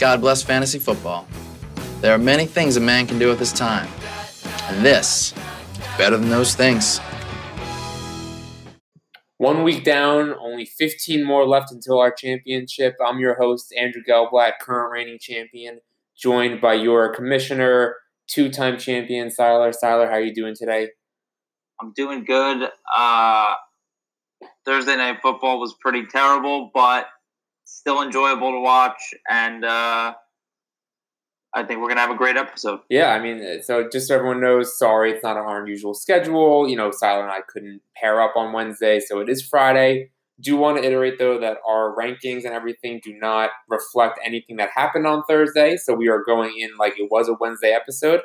[0.00, 1.28] God bless fantasy football.
[2.00, 3.86] There are many things a man can do with his time.
[4.62, 5.34] And this
[5.74, 6.98] is better than those things.
[9.36, 12.96] One week down, only 15 more left until our championship.
[13.04, 15.80] I'm your host, Andrew Gelblatt, current reigning champion,
[16.16, 17.96] joined by your commissioner,
[18.26, 19.70] two-time champion, Seiler.
[19.70, 20.88] Seiler, how are you doing today?
[21.78, 22.70] I'm doing good.
[22.96, 23.52] Uh,
[24.64, 27.06] Thursday night football was pretty terrible, but
[27.80, 30.12] still enjoyable to watch, and uh,
[31.54, 32.80] I think we're gonna have a great episode.
[32.90, 36.68] Yeah, I mean, so just so everyone knows, sorry, it's not our usual schedule.
[36.68, 40.10] You know, Seiler and I couldn't pair up on Wednesday, so it is Friday.
[40.42, 44.70] Do want to iterate though that our rankings and everything do not reflect anything that
[44.74, 48.20] happened on Thursday, so we are going in like it was a Wednesday episode.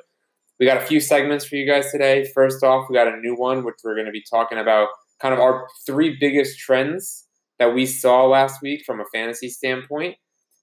[0.59, 2.29] We got a few segments for you guys today.
[2.34, 4.87] First off, we got a new one which we're going to be talking about
[5.21, 7.24] kind of our three biggest trends
[7.59, 10.15] that we saw last week from a fantasy standpoint.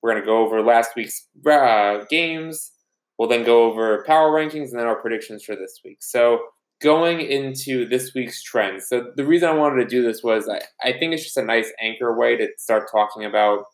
[0.03, 2.73] We're going to go over last week's uh, games.
[3.19, 5.99] We'll then go over power rankings and then our predictions for this week.
[6.01, 6.41] So,
[6.83, 8.89] going into this week's trends.
[8.89, 11.45] So, the reason I wanted to do this was I, I think it's just a
[11.45, 13.65] nice anchor way to start talking about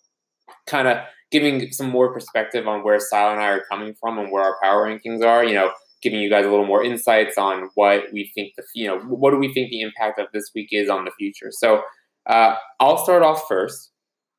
[0.66, 0.98] kind of
[1.30, 4.56] giving some more perspective on where Sal and I are coming from and where our
[4.62, 5.44] power rankings are.
[5.44, 5.70] You know,
[6.03, 9.30] giving you guys a little more insights on what we think the you know what
[9.30, 11.48] do we think the impact of this week is on the future.
[11.50, 11.82] So
[12.29, 13.91] uh, I'll start off first.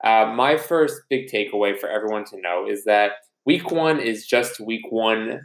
[0.03, 3.13] Uh, my first big takeaway for everyone to know is that
[3.45, 5.41] week one is just week one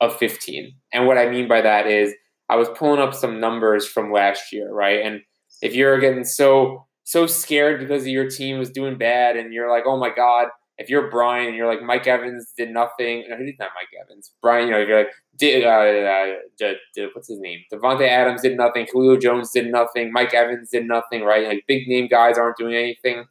[0.00, 0.72] of 15.
[0.92, 2.14] And what I mean by that is
[2.48, 5.04] I was pulling up some numbers from last year, right?
[5.04, 5.22] And
[5.62, 9.84] if you're getting so so scared because your team was doing bad and you're like,
[9.86, 13.54] oh my God, if you're Brian and you're like Mike Evans did nothing, no, he's
[13.58, 14.32] not Mike Evans.
[14.42, 17.60] Brian, you know, you're like, did uh, uh, uh, what's his name?
[17.72, 18.86] Davante Adams did nothing.
[18.92, 20.12] Julio Jones did nothing.
[20.12, 21.22] Mike Evans did nothing.
[21.22, 21.46] Right?
[21.46, 23.24] Like big name guys aren't doing anything.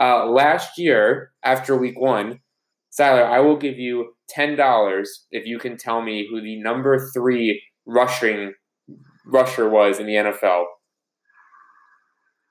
[0.00, 2.40] Uh, last year, after week one,
[2.88, 7.10] Seiler, I will give you ten dollars if you can tell me who the number
[7.12, 8.54] three rushing
[9.26, 10.64] rusher was in the NFL.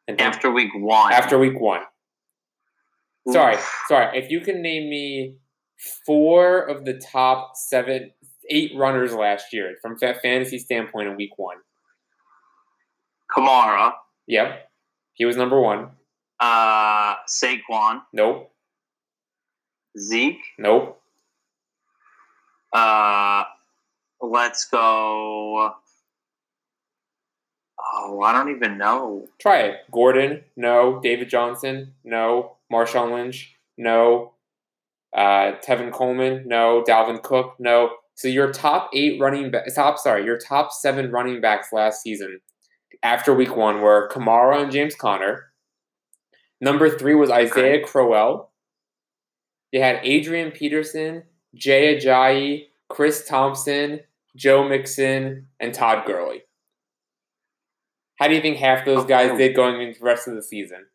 [0.08, 1.14] And after week one.
[1.14, 1.82] After week one.
[3.32, 3.58] Sorry,
[3.88, 4.18] sorry.
[4.18, 5.36] If you can name me
[6.06, 8.12] four of the top seven,
[8.50, 11.58] eight runners last year from a fantasy standpoint in week one.
[13.36, 13.94] Kamara.
[14.28, 14.70] Yep.
[15.14, 15.92] He was number one.
[16.40, 18.02] Uh, Saquon.
[18.14, 18.52] Nope.
[19.98, 20.40] Zeke.
[20.58, 21.02] Nope.
[22.72, 23.44] Uh,
[24.22, 25.74] let's go.
[27.82, 29.28] Oh, I don't even know.
[29.40, 29.76] Try it.
[29.92, 30.44] Gordon.
[30.56, 31.00] No.
[31.02, 31.94] David Johnson.
[32.04, 32.58] No.
[32.72, 34.34] Marshawn Lynch, no.
[35.16, 36.84] Uh, Tevin Coleman, no.
[36.88, 37.92] Dalvin Cook, no.
[38.16, 42.42] So your top eight running back, top sorry, your top seven running backs last season
[43.04, 45.46] after week one were Kamara and James Conner.
[46.62, 48.52] Number three was Isaiah Crowell.
[49.72, 51.24] You had Adrian Peterson,
[51.56, 54.02] Jay Ajayi, Chris Thompson,
[54.36, 56.44] Joe Mixon, and Todd Gurley.
[58.18, 60.88] How do you think half those guys did going into the rest of the season?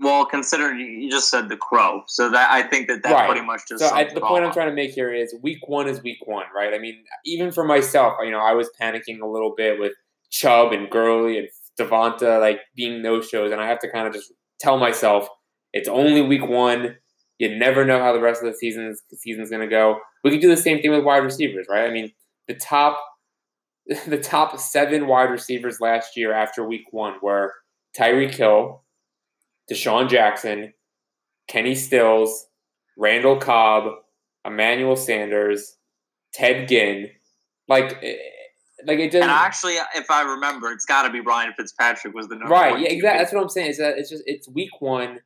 [0.00, 3.30] Well, considering you just said the crow, so that I think that that right.
[3.30, 3.80] pretty much just.
[3.80, 6.46] So I, the point I'm trying to make here is week one is week one,
[6.56, 6.72] right?
[6.72, 9.92] I mean, even for myself, you know, I was panicking a little bit with
[10.30, 14.14] Chubb and Gurley and Devonta like being no shows, and I have to kind of
[14.14, 15.28] just tell myself
[15.72, 16.96] it's only week one.
[17.38, 19.98] You never know how the rest of the season season's season's going to go.
[20.24, 21.88] We could do the same thing with wide receivers, right?
[21.88, 22.12] I mean,
[22.48, 22.98] the top
[24.06, 27.54] the top seven wide receivers last year after week one were
[27.98, 28.84] Tyreek Hill,
[29.70, 30.72] DeSean Jackson,
[31.48, 32.46] Kenny Stills,
[32.96, 33.92] Randall Cobb,
[34.44, 35.76] Emmanuel Sanders,
[36.32, 37.10] Ted Ginn.
[37.68, 38.16] Like, eh,
[38.86, 39.22] like it doesn't.
[39.22, 42.52] And actually, if I remember, it's got to be Ryan Fitzpatrick was the number.
[42.52, 42.80] Right.
[42.80, 42.88] Yeah.
[42.88, 43.18] Exactly.
[43.18, 43.70] That's what I'm saying.
[43.70, 45.20] Is that it's just it's week one.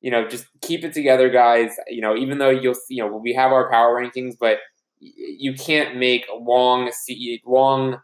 [0.00, 1.76] You know, just keep it together, guys.
[1.88, 4.58] You know, even though you'll you know we have our power rankings, but
[5.00, 6.90] you can't make long
[7.46, 7.98] long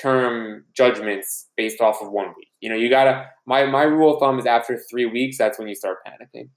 [0.00, 2.47] term judgments based off of one week.
[2.60, 3.26] You know, you gotta.
[3.46, 6.48] My my rule of thumb is after three weeks, that's when you start panicking.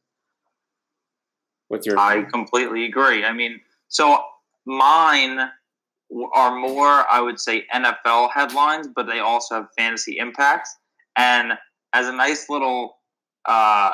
[1.67, 1.97] What's your?
[1.97, 3.23] I completely agree.
[3.23, 4.19] I mean, so
[4.65, 5.39] mine
[6.33, 10.75] are more, I would say, NFL headlines, but they also have fantasy impacts.
[11.18, 11.53] And
[11.94, 12.97] as a nice little,
[13.45, 13.94] uh,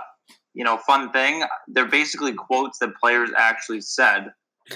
[0.54, 4.32] you know, fun thing, they're basically quotes that players actually said.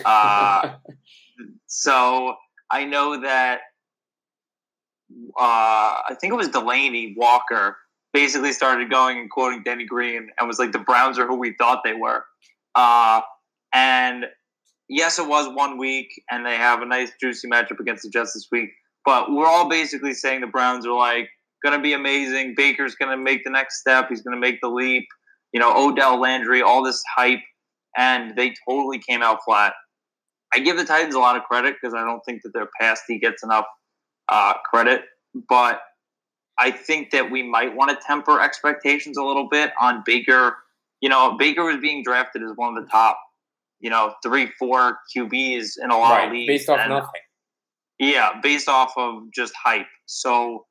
[0.06, 0.76] Uh,
[1.68, 2.36] so
[2.70, 3.62] I know that
[5.40, 7.78] uh, I think it was Delanie Walker
[8.14, 11.56] basically started going and quoting Danny Green and was like, the Browns are who we
[11.58, 12.26] thought they were.
[12.76, 13.22] Uh,
[13.74, 14.26] and
[14.90, 18.34] yes, it was one week and they have a nice juicy matchup against the Jets
[18.34, 18.70] this week.
[19.06, 21.30] But we're all basically saying the Browns are like
[21.64, 22.54] going to be amazing.
[22.56, 24.08] Baker's going to make the next step.
[24.10, 25.08] He's going to make the leap.
[25.54, 27.40] You know, Odell Landry, all this hype.
[27.98, 29.74] and they totally came out flat.
[30.54, 33.02] I give the Titans a lot of credit because I don't think that their pass
[33.08, 33.66] D gets enough
[34.32, 35.04] uh, credit,
[35.48, 35.82] but
[36.60, 40.56] I think that we might want to temper expectations a little bit on Baker.
[41.02, 43.20] You know, Baker was being drafted as one of the top,
[43.80, 46.48] you know, three, four QBs in a lot right, of leagues.
[46.48, 47.22] based off and- nothing.
[48.00, 49.88] yeah, based off of just hype.
[50.06, 50.66] So,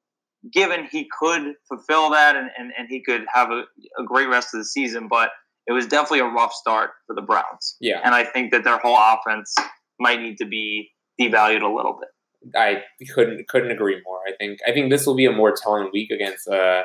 [0.52, 3.64] given he could fulfill that and, and, and he could have a,
[3.98, 5.30] a great rest of the season, but
[5.66, 7.76] it was definitely a rough start for the Browns.
[7.80, 9.54] Yeah, And I think that their whole offense
[9.98, 10.88] might need to be
[11.20, 12.08] devalued a little bit.
[12.54, 12.82] I
[13.12, 14.20] couldn't couldn't agree more.
[14.26, 16.48] I think I think this will be a more telling week against.
[16.48, 16.82] Uh,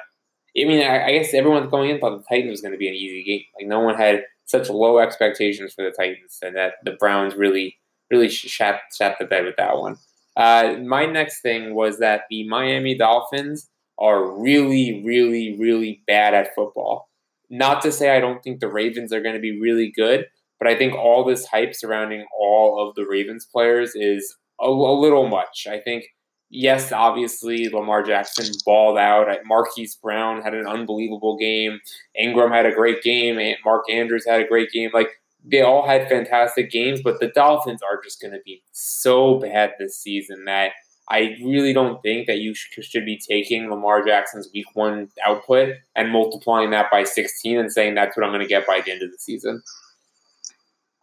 [0.58, 2.88] I mean, I, I guess everyone's going in thought the Titans was going to be
[2.88, 3.44] an easy game.
[3.58, 7.78] Like no one had such low expectations for the Titans, and that the Browns really
[8.12, 9.98] really shat shat the bed with that one.
[10.36, 16.54] Uh, my next thing was that the Miami Dolphins are really, really, really bad at
[16.54, 17.10] football.
[17.50, 20.26] Not to say I don't think the Ravens are going to be really good,
[20.60, 25.00] but I think all this hype surrounding all of the Ravens players is a, a
[25.00, 25.68] little much.
[25.70, 26.06] I think,
[26.50, 29.28] yes, obviously Lamar Jackson balled out.
[29.46, 31.80] Marquise Brown had an unbelievable game.
[32.18, 33.56] Ingram had a great game.
[33.64, 34.92] Mark Andrews had a great game.
[34.94, 35.10] Like
[35.44, 39.74] they all had fantastic games, but the Dolphins are just going to be so bad
[39.78, 40.72] this season that
[41.08, 46.12] I really don't think that you should be taking Lamar Jackson's week one output and
[46.12, 49.04] multiplying that by 16 and saying that's what I'm going to get by the end
[49.04, 49.62] of the season.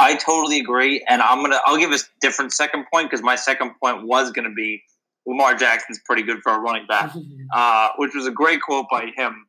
[0.03, 3.73] I totally agree, and I'm gonna I'll give a different second point because my second
[3.83, 4.83] point was gonna be
[5.27, 7.15] Lamar Jackson's pretty good for a running back,
[7.55, 9.47] uh, which was a great quote by him.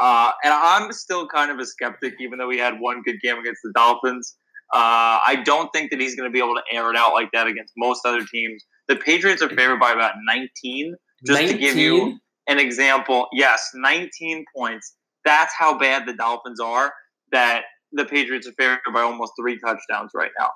[0.00, 3.38] Uh, and I'm still kind of a skeptic, even though he had one good game
[3.38, 4.36] against the Dolphins.
[4.72, 7.30] Uh, I don't think that he's going to be able to air it out like
[7.32, 8.64] that against most other teams.
[8.88, 10.94] The Patriots are favored by about 19.
[11.24, 14.96] Just to give you an example, yes, 19 points.
[15.24, 16.92] That's how bad the Dolphins are.
[17.32, 17.62] That
[17.96, 20.50] the Patriots are favored by almost three touchdowns right now.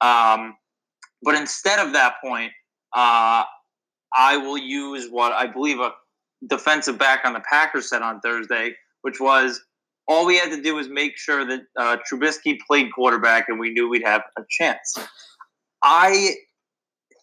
[0.00, 0.54] Um,
[1.22, 2.52] but instead of that point,
[2.94, 3.44] uh,
[4.16, 5.92] I will use what I believe a
[6.48, 9.60] defensive back on the Packers said on Thursday, which was
[10.08, 13.70] all we had to do was make sure that uh, Trubisky played quarterback, and we
[13.70, 14.96] knew we'd have a chance.
[15.82, 16.34] I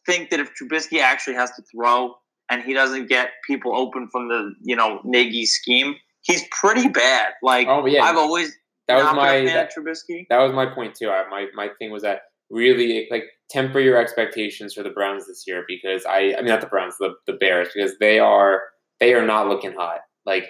[0.05, 2.15] think that if Trubisky actually has to throw
[2.49, 7.33] and he doesn't get people open from the you know Nagy scheme, he's pretty bad.
[7.41, 8.53] Like Oh yeah, I've always
[8.87, 10.25] that was my been a fan that, Trubisky.
[10.29, 11.09] that was my point too.
[11.09, 15.43] I, my my thing was that really like temper your expectations for the Browns this
[15.47, 18.61] year because I I mean not the Browns the the Bears because they are
[18.99, 20.45] they are not looking hot like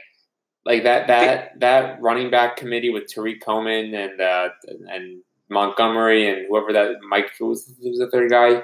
[0.66, 4.50] like that that that running back committee with Tarik Coleman and uh,
[4.90, 8.64] and Montgomery and whoever that Mike who was, who was the third guy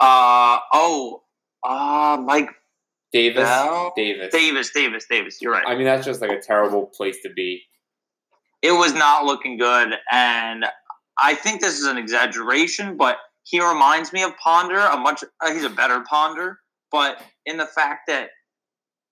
[0.00, 1.22] Uh oh,
[1.64, 2.48] uh Mike
[3.12, 3.92] Davis Bell?
[3.94, 4.32] Davis.
[4.32, 5.38] Davis, Davis, Davis.
[5.42, 5.64] You're right.
[5.66, 7.62] I mean that's just like a terrible place to be.
[8.62, 10.64] It was not looking good, and
[11.20, 14.78] I think this is an exaggeration, but he reminds me of Ponder.
[14.78, 16.58] A much uh, he's a better Ponder,
[16.90, 18.30] but in the fact that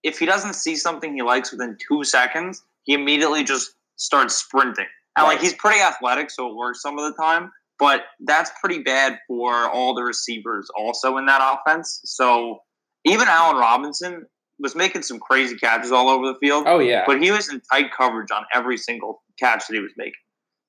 [0.02, 4.86] if he doesn't see something he likes within two seconds, he immediately just starts sprinting.
[5.16, 7.50] And like he's pretty athletic, so it works some of the time.
[7.78, 12.00] But that's pretty bad for all the receivers also in that offense.
[12.04, 12.60] So
[13.04, 14.26] even Allen Robinson
[14.60, 17.60] was making some crazy catches all over the field Oh yeah, but he was in
[17.72, 20.12] tight coverage on every single catch that he was making.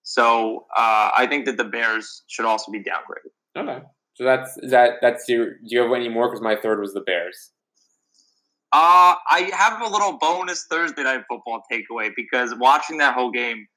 [0.04, 3.62] So uh, I think that the Bears should also be downgraded.
[3.62, 3.86] okay.
[4.16, 5.54] So that's is that that's your.
[5.54, 6.28] Do you have any more?
[6.28, 7.52] Because my third was the Bears.
[8.74, 13.68] Uh, I have a little bonus Thursday night football takeaway because watching that whole game,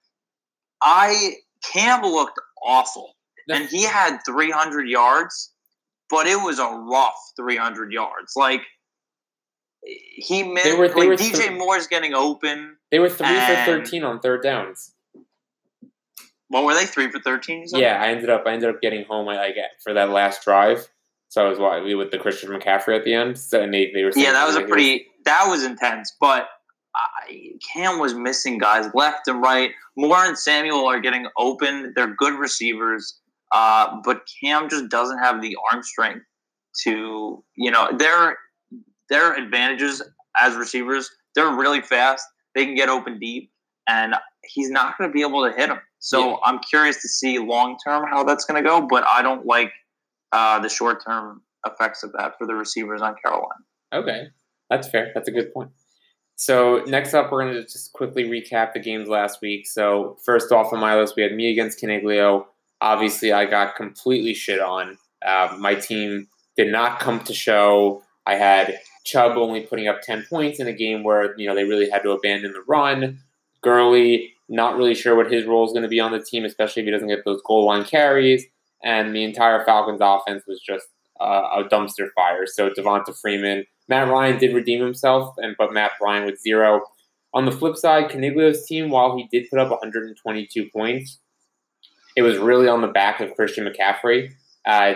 [0.83, 3.14] I Cam looked awful,
[3.49, 5.52] and he had 300 yards,
[6.11, 8.35] but it was a rough 300 yards.
[8.37, 8.62] Like
[9.87, 10.64] he missed.
[10.64, 12.76] They were- they like were DJ th- Moore's getting open.
[12.91, 14.93] They were three for thirteen on third downs.
[16.49, 16.87] What were they?
[16.87, 17.64] Three for 13?
[17.73, 20.88] Yeah, I ended up I ended up getting home I like for that last drive.
[21.29, 23.38] So I was wa- with the Christian McCaffrey at the end.
[23.38, 26.49] So and they, they were Yeah, that was a pretty that was intense, but
[26.95, 29.73] I, Cam was missing guys left and right.
[29.97, 31.93] Moore and Samuel are getting open.
[31.97, 33.19] They're good receivers,
[33.50, 36.25] uh, but Cam just doesn't have the arm strength
[36.85, 38.37] to you know their
[39.11, 40.02] their advantages
[40.40, 41.11] as receivers.
[41.34, 42.25] They're really fast.
[42.54, 43.50] They can get open deep,
[43.88, 45.80] and he's not going to be able to hit them.
[45.99, 46.37] So Yeah.
[46.44, 48.87] I'm curious to see long term how that's going to go.
[48.87, 49.73] But I don't like
[50.32, 53.54] uh, the short term effects of that for the receivers on Carolina.
[53.92, 54.26] Okay,
[54.70, 55.12] that's fair.
[55.14, 55.70] That's a good point.
[56.37, 59.66] So next up, we're going to just quickly recap the games last week.
[59.66, 62.46] So first off on my list, we had me against Caniglio.
[62.80, 64.99] Obviously, I got completely shit on.
[65.25, 68.02] Uh, my team did not come to show.
[68.26, 71.64] I had Chubb only putting up ten points in a game where you know they
[71.64, 73.21] really had to abandon the run.
[73.62, 76.83] Gurley Not really sure what his role is going to be on the team, especially
[76.83, 78.45] if he doesn't get those goal line carries.
[78.83, 80.87] And the entire Falcons offense was just
[81.21, 82.47] uh, a dumpster fire.
[82.47, 86.83] So Devonta Freeman, Matt Ryan did redeem himself, and but Matt Ryan with zero.
[87.33, 91.19] On the flip side, Caniglio's team, while he did put up 122 points,
[92.16, 94.31] it was really on the back of Christian McCaffrey.
[94.66, 94.94] Uh,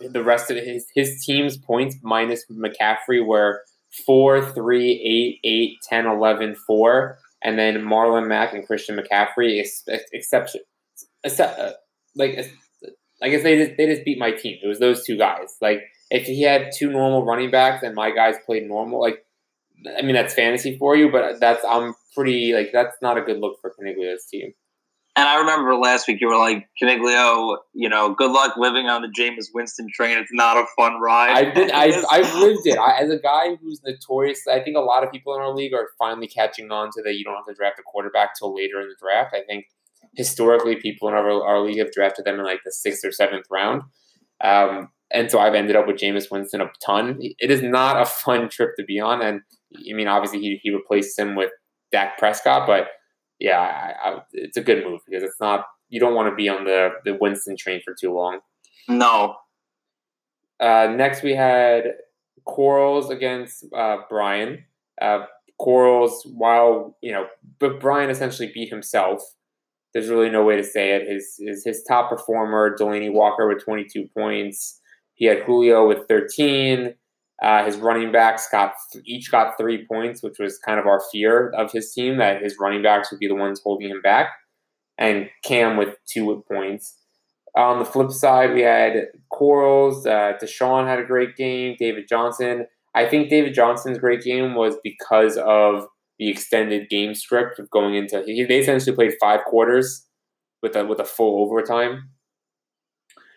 [0.00, 3.62] the rest of his his team's points minus McCaffrey were
[4.06, 7.18] 4, 3, 8, 8, 10, 11, 4.
[7.42, 9.64] And then Marlon Mack and Christian McCaffrey,
[10.12, 10.60] exception,
[11.24, 11.72] except, uh,
[12.14, 12.38] like,
[13.22, 14.58] I guess they just, they just beat my team.
[14.62, 15.56] It was those two guys.
[15.60, 19.24] Like, if he had two normal running backs and my guys played normal, like,
[19.98, 23.38] I mean, that's fantasy for you, but that's, I'm pretty, like, that's not a good
[23.38, 24.52] look for Caniglio's team.
[25.20, 29.02] And I remember last week you were like, Caniglio, you know, good luck living on
[29.02, 30.16] the Jameis Winston train.
[30.16, 31.36] It's not a fun ride.
[31.36, 31.70] I did.
[31.72, 32.78] I I've lived it.
[32.78, 35.74] I, as a guy who's notorious, I think a lot of people in our league
[35.74, 37.16] are finally catching on to that.
[37.16, 39.34] You don't have to draft a quarterback till later in the draft.
[39.34, 39.66] I think
[40.16, 43.44] historically, people in our, our league have drafted them in like the sixth or seventh
[43.50, 43.82] round.
[44.42, 47.18] Um, and so I've ended up with Jameis Winston a ton.
[47.20, 49.42] It is not a fun trip to be on, and
[49.76, 51.50] I mean, obviously he he replaced him with
[51.92, 52.86] Dak Prescott, but
[53.40, 56.48] yeah, I, I, it's a good move because it's not you don't want to be
[56.48, 58.40] on the the Winston train for too long.
[58.88, 59.36] No.
[60.60, 61.94] Uh, next, we had
[62.44, 64.64] Quarles against uh, Brian.
[65.00, 65.24] Uh,
[65.58, 67.26] Quarles, while you know,
[67.58, 69.22] but Brian essentially beat himself.
[69.92, 71.08] There's really no way to say it.
[71.08, 74.80] His his, his top performer, Delanie Walker, with 22 points.
[75.14, 76.94] He had Julio with 13.
[77.42, 78.72] Uh, his running backs got
[79.06, 82.56] each got three points, which was kind of our fear of his team that his
[82.60, 84.28] running backs would be the ones holding him back,
[84.98, 86.96] and Cam with two points.
[87.56, 90.06] On the flip side, we had Quarles.
[90.06, 91.76] Uh, Deshaun had a great game.
[91.78, 92.66] David Johnson.
[92.94, 95.86] I think David Johnson's great game was because of
[96.18, 98.22] the extended game script of going into.
[98.26, 100.06] He, they essentially played five quarters
[100.62, 102.10] with a with a full overtime.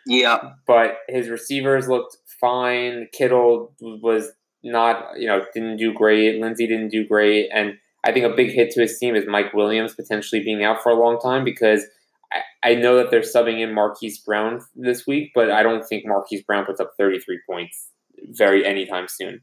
[0.05, 0.37] Yeah.
[0.67, 3.07] But his receivers looked fine.
[3.13, 4.29] Kittle was
[4.63, 6.41] not, you know, didn't do great.
[6.41, 7.49] Lindsey didn't do great.
[7.53, 10.83] And I think a big hit to his team is Mike Williams potentially being out
[10.83, 11.85] for a long time because
[12.33, 16.05] I, I know that they're subbing in Marquise Brown this week, but I don't think
[16.05, 17.87] Marquise Brown puts up 33 points
[18.31, 19.41] very anytime soon.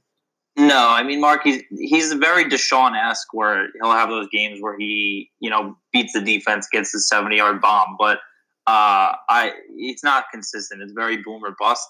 [0.59, 1.63] No, I mean Marquise.
[1.71, 6.21] He's very Deshaun esque, where he'll have those games where he, you know, beats the
[6.21, 7.97] defense, gets the seventy yard bomb.
[7.99, 8.19] But
[8.67, 10.83] uh, I it's not consistent.
[10.83, 11.87] It's very boomer bust.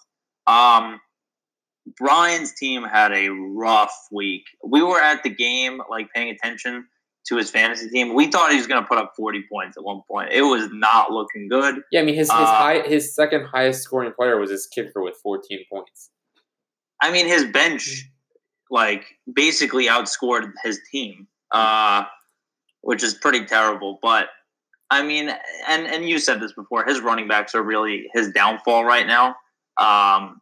[0.46, 1.00] Um,
[1.98, 4.44] Brian's team had a rough week.
[4.64, 6.86] We were at the game, like paying attention
[7.28, 8.14] to his fantasy team.
[8.14, 10.30] We thought he was going to put up 40 points at one point.
[10.32, 11.82] It was not looking good.
[11.90, 15.02] Yeah, I mean his his uh, high his second highest scoring player was his kicker
[15.02, 16.10] with 14 points.
[17.02, 18.10] I mean his bench
[18.70, 22.04] like basically outscored his team, uh,
[22.82, 23.98] which is pretty terrible.
[24.00, 24.28] But
[24.90, 25.30] I mean,
[25.68, 26.84] and and you said this before.
[26.84, 29.36] His running backs are really his downfall right now.
[29.80, 30.40] Um,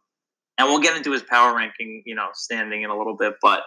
[0.57, 3.61] and we'll get into his power ranking, you know, standing in a little bit, but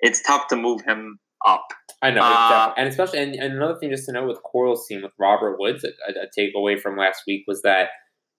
[0.00, 1.66] it's tough to move him up.
[2.02, 5.02] I know, uh, and especially, and, and, another thing just to know with Quarles' team
[5.02, 7.88] with Robert Woods, a, a takeaway from last week was that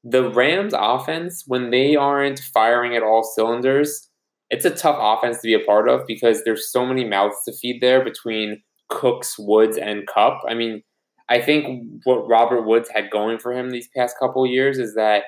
[0.03, 4.09] the Rams' offense, when they aren't firing at all cylinders,
[4.49, 7.53] it's a tough offense to be a part of because there's so many mouths to
[7.53, 10.41] feed there between Cooks, Woods, and Kupp.
[10.47, 10.83] I mean,
[11.29, 15.23] I think what Robert Woods had going for him these past couple years is that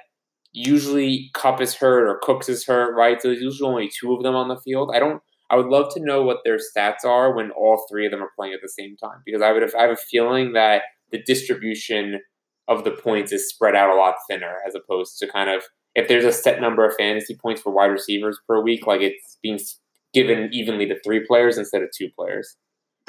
[0.51, 3.21] usually Kupp is hurt or Cooks is hurt, right?
[3.21, 4.91] So there's usually only two of them on the field.
[4.93, 5.21] I don't.
[5.51, 8.29] I would love to know what their stats are when all three of them are
[8.37, 11.23] playing at the same time because I would have, I have a feeling that the
[11.23, 12.19] distribution
[12.67, 15.63] of the points is spread out a lot thinner as opposed to kind of
[15.95, 19.39] if there's a set number of fantasy points for wide receivers per week, like it's
[19.41, 19.59] being
[20.13, 22.55] given evenly to three players instead of two players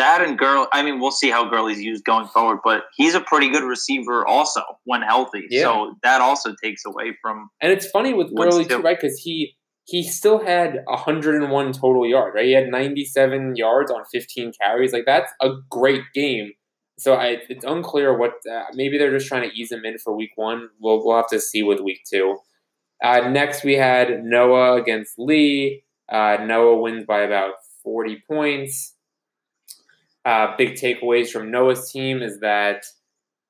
[0.01, 3.21] that and Girl, I mean, we'll see how Gurley's used going forward, but he's a
[3.21, 5.47] pretty good receiver also when healthy.
[5.51, 5.63] Yeah.
[5.63, 7.51] So that also takes away from.
[7.61, 8.99] And it's funny with Gurley too, right?
[9.01, 9.55] Because he
[9.85, 12.45] he still had 101 total yards, right?
[12.45, 14.93] He had 97 yards on 15 carries.
[14.93, 16.53] Like that's a great game.
[16.99, 20.15] So I, it's unclear what uh, maybe they're just trying to ease him in for
[20.15, 20.69] week one.
[20.81, 22.39] We'll we'll have to see with week two.
[23.03, 25.83] Uh, next we had Noah against Lee.
[26.11, 28.95] Uh, Noah wins by about 40 points.
[30.25, 32.85] Uh, big takeaways from Noah's team is that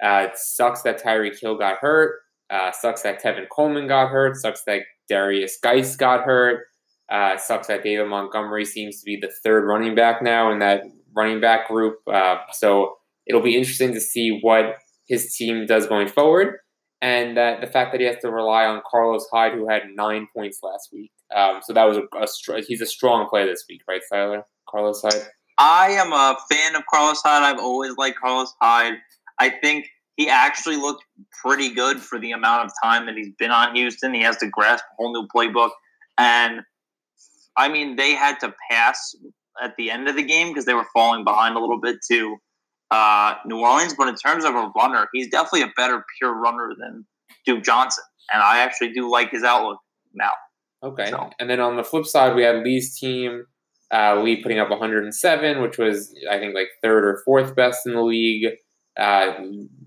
[0.03, 2.21] uh, it sucks that Tyreek Hill got hurt.
[2.49, 4.37] Uh, sucks that Tevin Coleman got hurt.
[4.37, 6.65] Sucks that Derrius Guice got hurt.
[7.11, 10.83] Uh, sucks that David Montgomery seems to be the third running back now in that
[11.15, 11.97] running back group.
[12.11, 12.97] Uh, so
[13.27, 14.77] it'll be interesting to see what
[15.09, 16.57] his team does going forward.
[17.03, 20.29] And that the fact that he has to rely on Carlos Hyde, who had nine
[20.37, 21.11] points last week.
[21.35, 24.45] Um, so that was a, a, he's a strong player this week, right, Tyler?
[24.69, 25.27] Carlos Hyde.
[25.61, 27.43] I am a fan of Carlos Hyde.
[27.43, 28.95] I've always liked Carlos Hyde.
[29.39, 29.87] I think
[30.17, 31.05] he actually looked
[31.45, 34.15] pretty good for the amount of time that he's been on Houston.
[34.15, 35.71] He has to grasp a whole new playbook.
[36.19, 36.63] And
[37.57, 39.15] I mean, they had to pass
[39.63, 42.37] at the end of the game because they were falling behind a little bit to
[42.91, 43.95] uh, New Orleans.
[43.97, 47.07] But in terms of a runner, he's definitely a better pure runner than
[47.45, 48.05] Duke Johnson.
[48.33, 49.79] And I actually do like his outlook
[50.15, 50.31] now.
[50.83, 51.11] Okay.
[51.11, 53.45] So- And then on the flip side, we had Lee's team.
[53.93, 57.95] Uh, Lee putting up 107, which was I think like third or fourth best in
[57.95, 58.53] the league.
[58.97, 59.33] Uh,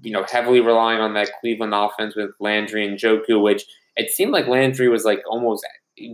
[0.01, 4.31] you know, heavily relying on that Cleveland offense with Landry and Njoku, which it seemed
[4.31, 5.65] like Landry was like almost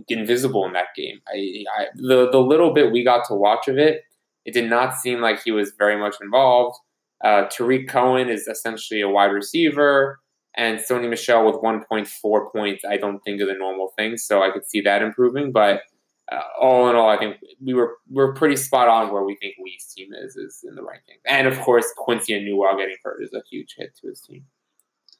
[0.08, 1.20] invisible in that game.
[1.28, 4.02] I, I the the little bit we got to watch of it,
[4.44, 6.76] it did not seem like he was very much involved.
[7.24, 10.20] Uh, Tarik Cohen is essentially a wide receiver,
[10.56, 12.84] and Sony Michel with 1.4 points.
[12.88, 15.52] I don't think is a normal thing, so I could see that improving.
[15.52, 15.82] But
[16.30, 19.54] uh, all in all, I think we were we're pretty spot on where we think
[19.62, 21.20] Lee's team is is in the rankings.
[21.26, 24.44] And of course, Quincy Enunwa getting hurt is a huge hit to his team.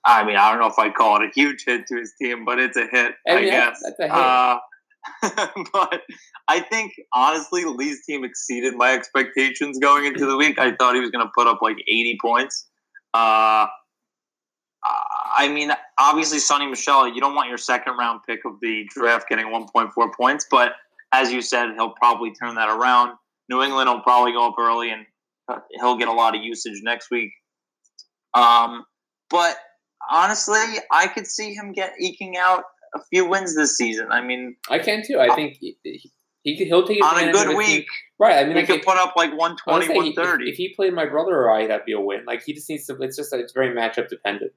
[0.05, 2.45] I mean, I don't know if I'd call it a huge hit to his team,
[2.45, 3.83] but it's a hit, I yeah, guess.
[3.85, 4.12] that's a hit.
[4.12, 4.59] Uh,
[5.73, 6.02] but
[6.49, 10.59] I think honestly, Lee's team exceeded my expectations going into the week.
[10.59, 12.67] I thought he was going to put up like 80 points.
[13.12, 13.67] Uh,
[15.33, 19.29] I mean, obviously, Sony Michel, you don't want your second round pick of the draft
[19.29, 20.73] getting 1.4 points, but
[21.12, 23.17] as you said, he'll probably turn that around.
[23.49, 25.07] New England will probably go up early and
[25.49, 27.33] uh, he'll get a lot of usage next week.
[28.35, 28.85] Um,
[29.29, 29.57] but
[30.09, 30.61] honestly,
[30.93, 32.64] I could see him get eking out
[32.95, 34.09] a few wins this season.
[34.11, 35.19] I mean, I can too.
[35.19, 35.76] I think he,
[36.43, 37.87] he, he'll take on a good week,
[38.19, 38.38] right?
[38.38, 40.45] I mean, he like, could put up like I 120, would 130.
[40.45, 42.25] If, if he played my brother or I, that'd be a win.
[42.26, 42.97] Like he just needs to.
[43.00, 44.52] It's just that it's very matchup dependent.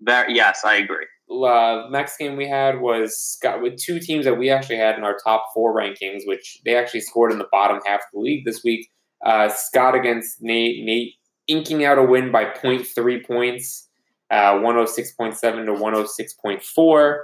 [0.00, 1.06] Very- yes, I agree.
[1.30, 5.04] Uh, next game we had was Scott with two teams that we actually had in
[5.04, 8.44] our top four rankings, which they actually scored in the bottom half of the league
[8.44, 8.88] this week.
[9.24, 10.84] Uh, Scott against Nate.
[10.84, 11.14] Nate
[11.46, 13.88] inking out a win by 0.3 points,
[14.30, 17.16] uh, 106.7 to 106.4.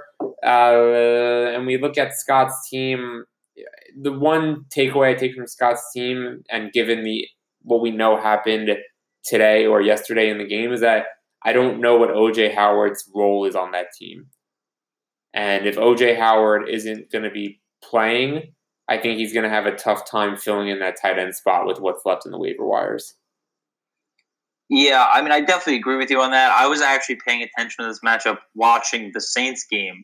[0.43, 3.25] Uh, and we look at Scott's team.
[3.99, 7.27] The one takeaway I take from Scott's team, and given the
[7.63, 8.71] what we know happened
[9.23, 11.05] today or yesterday in the game, is that
[11.43, 14.27] I don't know what OJ Howard's role is on that team.
[15.33, 18.53] And if OJ Howard isn't going to be playing,
[18.87, 21.65] I think he's going to have a tough time filling in that tight end spot
[21.65, 23.15] with what's left in the waiver wires.
[24.69, 26.51] Yeah, I mean, I definitely agree with you on that.
[26.51, 30.03] I was actually paying attention to this matchup, watching the Saints game,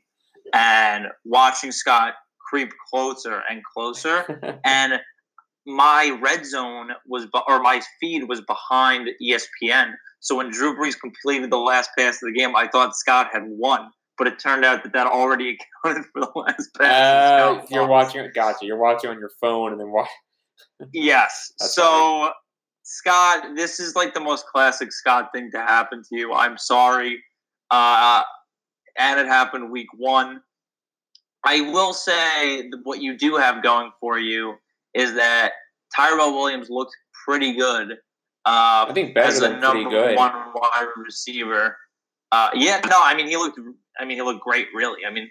[0.53, 2.15] and watching Scott
[2.49, 4.59] creep closer and closer.
[4.65, 4.99] and
[5.65, 9.93] my red zone was, or my feed was behind ESPN.
[10.19, 13.43] So when Drew Brees completed the last pass of the game, I thought Scott had
[13.45, 17.61] won, but it turned out that that already accounted for the last pass.
[17.61, 18.29] Uh, you're watching.
[18.33, 18.65] Gotcha.
[18.65, 20.09] You're watching on your phone, and then watch.
[20.93, 21.53] Yes.
[21.59, 22.31] That's so,
[22.83, 26.33] Scott, this is like the most classic Scott thing to happen to you.
[26.33, 27.23] I'm sorry.
[27.69, 28.23] Uh,
[28.97, 30.41] and it happened week one.
[31.45, 34.55] I will say what you do have going for you
[34.93, 35.51] is that
[35.95, 37.97] Tyrell Williams looked pretty good.
[38.47, 40.15] Uh, I think better as a number good.
[40.15, 41.77] one wide receiver.
[42.31, 43.59] Uh, yeah, no, I mean he looked.
[43.99, 44.67] I mean he looked great.
[44.73, 45.29] Really, I mean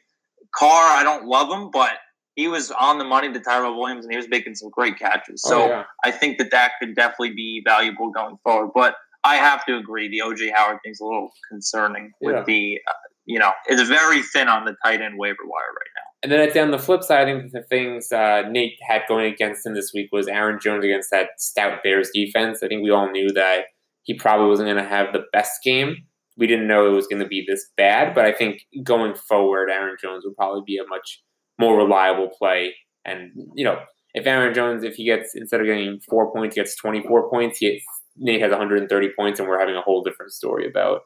[0.55, 0.97] Carr.
[0.99, 1.93] I don't love him, but
[2.35, 5.43] he was on the money to Tyrell Williams, and he was making some great catches.
[5.43, 5.85] So oh, yeah.
[6.05, 8.73] I think that that could definitely be valuable going forward.
[8.75, 12.45] But I have to agree, the OJ Howard thing's a little concerning with Yeah.
[12.47, 12.93] the, uh,
[13.25, 15.96] you know, it's very thin on the tight end waiver wire right now.
[16.23, 19.67] And then on the flip side, I think the things uh, Nate had going against
[19.67, 22.63] him this week was Aaron Jones against that stout Bears defense.
[22.63, 23.67] I think we all knew that
[24.03, 25.97] he probably wasn't going to have the best game.
[26.37, 29.71] We didn't know it was going to be this bad, but I think going forward,
[29.71, 31.23] Aaron Jones would probably be a much
[31.59, 32.75] more reliable play.
[33.05, 33.79] And you know,
[34.15, 37.31] if Aaron Jones, if he gets instead of getting four points, he gets twenty four
[37.31, 37.81] points, he
[38.19, 41.03] Nate has 130 points, and we're having a whole different story about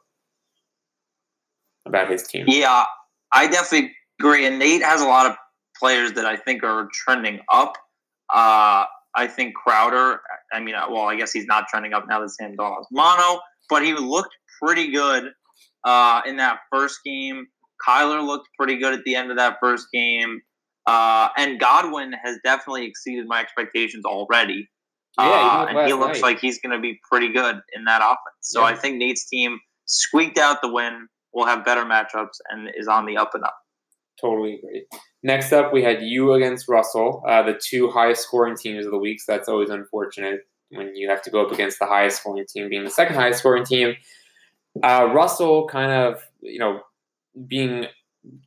[1.87, 2.45] about his team.
[2.49, 2.85] Yeah,
[3.33, 4.47] I definitely agree.
[4.47, 5.37] And Nate has a lot of
[5.79, 7.75] players that I think are trending up.
[8.33, 8.85] Uh,
[9.17, 10.21] I think Crowder,
[10.53, 13.41] I mean, uh, well, I guess he's not trending up now that Sam Darnold's mono,
[13.69, 15.33] but he looked pretty good
[15.85, 17.47] uh, in that first game.
[17.87, 20.41] Kyler looked pretty good at the end of that first game.
[20.87, 24.69] Uh, and Godwin has definitely exceeded my expectations already.
[25.19, 25.27] Yeah,
[25.65, 26.23] even Uh, and he looks night.
[26.23, 28.19] like he's going to be pretty good in that offense.
[28.43, 28.67] So Yeah.
[28.67, 33.07] I think Nate's team squeaked out the win, will have better matchups, and is on
[33.07, 33.57] the up and up.
[34.21, 34.87] Totally agree.
[35.23, 38.99] Next up, we had you against Russell, uh, the two highest scoring teams of the
[38.99, 39.21] week.
[39.21, 42.69] So that's always unfortunate when you have to go up against the highest scoring team,
[42.69, 43.95] being the second highest scoring team.
[44.83, 46.81] Uh, Russell, kind of, you know,
[47.47, 47.87] being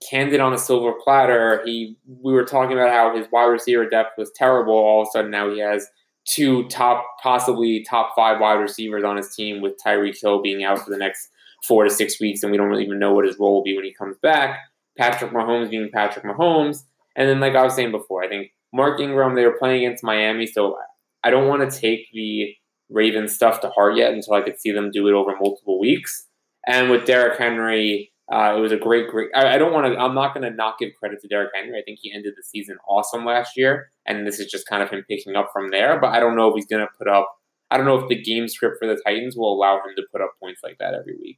[0.08, 1.62] candid on a silver platter.
[1.66, 4.74] He, we were talking about how his wide receiver depth was terrible.
[4.74, 5.88] All of a sudden, now he has
[6.26, 10.80] two top, possibly top five wide receivers on his team, with Tyreek Hill being out
[10.80, 11.30] for the next
[11.68, 13.76] four to six weeks, and we don't really even know what his role will be
[13.76, 14.60] when he comes back.
[14.98, 16.84] Patrick Mahomes being Patrick Mahomes,
[17.16, 20.04] and then like I was saying before, I think Mark Ingram they were playing against
[20.04, 20.78] Miami, so
[21.24, 22.54] I don't want to take the
[22.90, 26.28] Ravens stuff to heart yet until I could see them do it over multiple weeks.
[26.68, 29.30] And with Derrick Henry, uh, it was a great, great.
[29.36, 30.00] I, I don't want to.
[30.00, 31.78] I'm not going to not give credit to Derrick Henry.
[31.78, 34.90] I think he ended the season awesome last year, and this is just kind of
[34.90, 36.00] him picking up from there.
[36.00, 37.30] But I don't know if he's going to put up.
[37.70, 40.22] I don't know if the game script for the Titans will allow him to put
[40.22, 41.38] up points like that every week.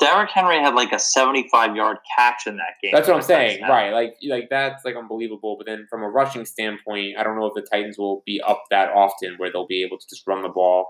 [0.00, 2.90] Derrick Henry had like a 75 yard catch in that game.
[2.92, 3.92] That's what I'm saying, right?
[3.92, 5.56] Like, like that's like unbelievable.
[5.56, 8.64] But then from a rushing standpoint, I don't know if the Titans will be up
[8.70, 10.86] that often where they'll be able to just run the ball.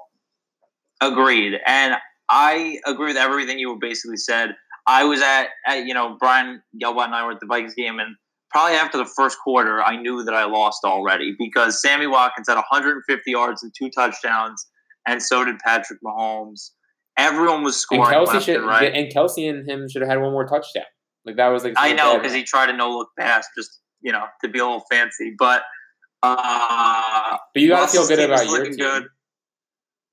[1.00, 1.96] Agreed, and
[2.30, 4.54] I agree with everything you basically said.
[4.86, 7.98] I was at, at you know, Brian Gelbart and I were at the Vikings game,
[7.98, 8.16] and
[8.50, 12.54] probably after the first quarter, I knew that I lost already because Sammy Watkins had
[12.54, 14.66] 150 yards and two touchdowns,
[15.06, 16.70] and so did Patrick Mahomes.
[17.16, 18.12] Everyone was scoring.
[18.12, 18.92] And left should, and right.
[18.92, 20.84] and Kelce and him should have had one more touchdown.
[21.24, 24.12] Like that was like I know because he tried a no look pass just you
[24.12, 25.62] know to be a little fancy, but
[26.22, 28.76] uh, But you gotta feel good about your team.
[28.76, 29.06] good.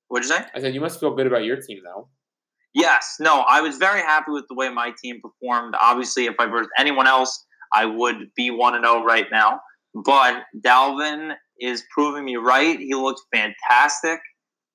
[0.08, 0.44] What'd you say?
[0.54, 2.08] I said you must feel good about your team though.
[2.74, 5.74] Yes, no, I was very happy with the way my team performed.
[5.80, 9.60] Obviously, if I were anyone else, I would be one and zero right now.
[9.94, 12.78] But Dalvin is proving me right.
[12.78, 14.20] He looked fantastic.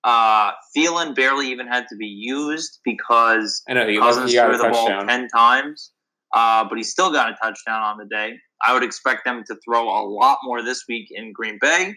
[0.07, 4.57] Uh, Thielen barely even had to be used because I know he, Cousins he threw
[4.57, 5.91] the ball ten times,
[6.33, 8.37] uh, but he still got a touchdown on the day.
[8.65, 11.93] I would expect them to throw a lot more this week in Green Bay.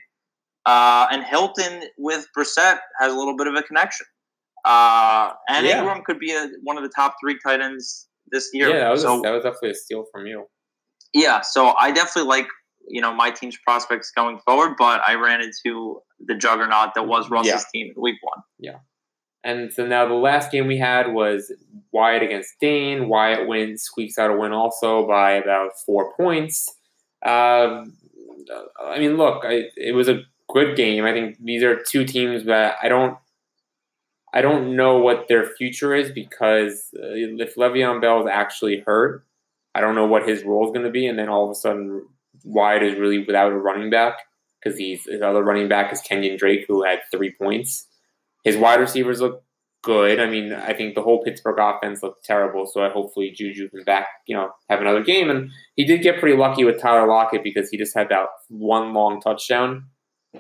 [0.66, 4.06] Uh, and Hilton with Brissett has a little bit of a connection.
[4.64, 5.82] Uh, and Yeah.
[5.82, 8.70] Engram could be a, one of the top three tight ends this year.
[8.70, 10.46] Yeah, that was so a, that was definitely a steal from you.
[11.14, 12.48] yeah, so I definitely like
[12.88, 17.30] you know my team's prospects going forward, but I ran into the juggernaut that was
[17.30, 17.80] Russell's Yeah.
[17.80, 18.42] team in Week One.
[18.58, 18.78] Yeah.
[19.42, 21.50] And so now the last game we had was
[21.92, 23.08] Wyatt against Dane.
[23.08, 26.68] Wyatt wins, squeaks out a win also by about four points.
[27.24, 27.94] Um,
[28.84, 31.04] I mean, look, I, it was a good game.
[31.06, 33.16] I think these are two teams that I don't,
[34.34, 39.24] I don't know what their future is because uh, if Le'Veon Bell is actually hurt,
[39.74, 41.06] I don't know what his role is going to be.
[41.06, 42.06] And then all of a sudden,
[42.44, 44.18] Wyatt is really without a running back
[44.62, 47.86] because he's his other running back is Kenyan Drake, who had three points.
[48.44, 49.42] His wide receivers look
[49.82, 50.20] good.
[50.20, 52.66] I mean, I think the whole Pittsburgh offense looked terrible.
[52.66, 55.30] So I hopefully Juju can back, you know, have another game.
[55.30, 58.92] And he did get pretty lucky with Tyler Lockett because he just had that one
[58.92, 59.84] long touchdown.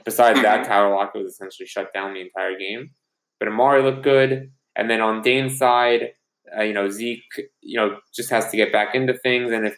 [0.04, 0.68] Besides that, Mhm.
[0.68, 2.90] Tyler Lockett was essentially shut down the entire game.
[3.38, 4.50] But Amari looked good.
[4.76, 6.12] And then on Dane's side,
[6.56, 7.22] uh, you know, Zeke,
[7.60, 9.52] you know, just has to get back into things.
[9.52, 9.76] And if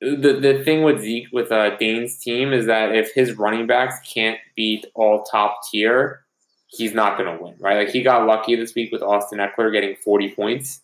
[0.00, 3.96] the the thing with Zeke with uh, Dane's team is that if his running backs
[4.12, 6.24] can't beat all top tier,
[6.68, 7.84] he's not going to win, right?
[7.84, 10.80] Like he got lucky this week with Austin Ekeler getting 40 points.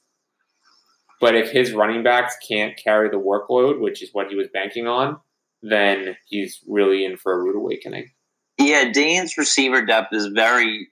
[1.18, 4.86] But if his running backs can't carry the workload, which is what he was banking
[4.86, 5.18] on,
[5.62, 8.10] then he's really in for a rude awakening.
[8.58, 10.88] Yeah, Dane's receiver depth is very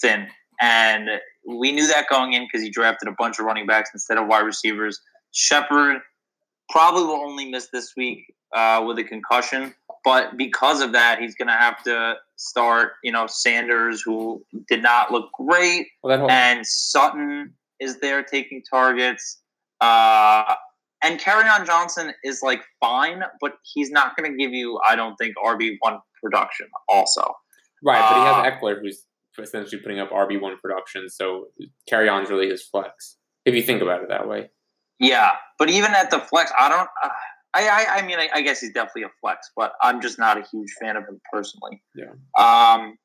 [0.00, 0.26] thin,
[0.60, 1.08] and
[1.46, 4.26] we knew that going in because he drafted a bunch of running backs instead of
[4.26, 5.00] wide receivers.
[5.32, 6.00] Shepard
[6.74, 9.72] probably will only miss this week uh, with a concussion,
[10.04, 12.94] but because of that, he's going to have to start.
[13.04, 19.40] You know, Sanders, who did not look great, Well, and Sutton is there taking targets.
[19.80, 20.56] Uh,
[21.04, 25.14] and on Johnson is like fine, but he's not going to give you, I don't
[25.16, 26.66] think, RB one production.
[26.88, 27.22] Also,
[27.84, 29.04] right, but he uh, has Ekeler who's
[29.38, 31.46] essentially putting up RB1 production, so
[31.88, 34.50] Kerryon's really his flex, if you think about it that way.
[34.98, 35.30] Yeah.
[35.58, 36.88] But even at the flex, I don't.
[37.02, 37.08] Uh,
[37.54, 40.36] I, I I mean, I, I guess he's definitely a flex, but I'm just not
[40.36, 41.82] a huge fan of him personally.
[41.94, 42.12] Yeah.
[42.38, 42.98] Um,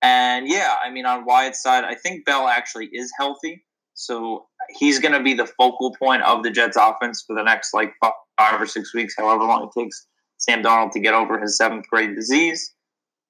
[0.00, 3.64] and yeah, I mean, on Wyatt's side, I think Bell actually is healthy,
[3.94, 7.74] so he's going to be the focal point of the Jets' offense for the next
[7.74, 10.06] like five or six weeks, however long it takes
[10.38, 12.74] Sam Darnold to get over his seventh grade disease.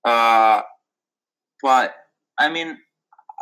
[0.04, 0.62] Uh,
[1.62, 1.94] but
[2.38, 2.78] I mean,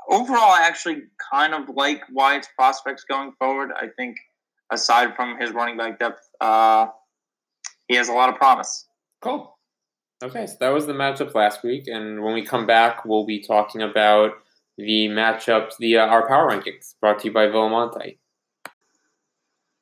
[0.09, 3.71] overall, I actually kind of like Wyatt's prospects going forward.
[3.77, 4.17] I think
[4.71, 6.87] aside from his running back depth, uh,
[7.89, 8.87] he has a lot of promise.
[9.21, 9.57] Cool.
[10.23, 13.43] Okay, so that was the matchup last week, and when we come back, we'll be
[13.43, 14.33] talking about
[14.77, 18.19] the matchups, the uh, our power rankings, brought to you by Villamonte.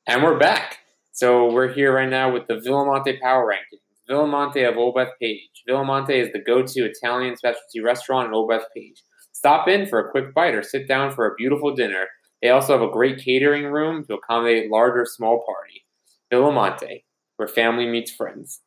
[0.07, 0.79] And we're back.
[1.11, 3.79] So we're here right now with the Villamonte power rankings.
[4.09, 5.49] Villamonte of Old Page.
[5.69, 9.03] Villamonte is the go-to Italian specialty restaurant in Old Page.
[9.33, 12.07] Stop in for a quick bite or sit down for a beautiful dinner.
[12.41, 15.85] They also have a great catering room to accommodate larger small party.
[16.31, 17.03] Villamonte,
[17.37, 18.61] where family meets friends.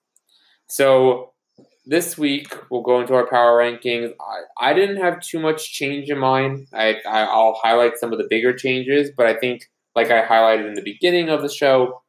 [0.66, 1.32] So
[1.84, 4.12] this week we'll go into our power rankings.
[4.20, 6.68] I, I didn't have too much change in mind.
[6.72, 10.66] I, I I'll highlight some of the bigger changes, but I think like I highlighted
[10.66, 12.02] in the beginning of the show,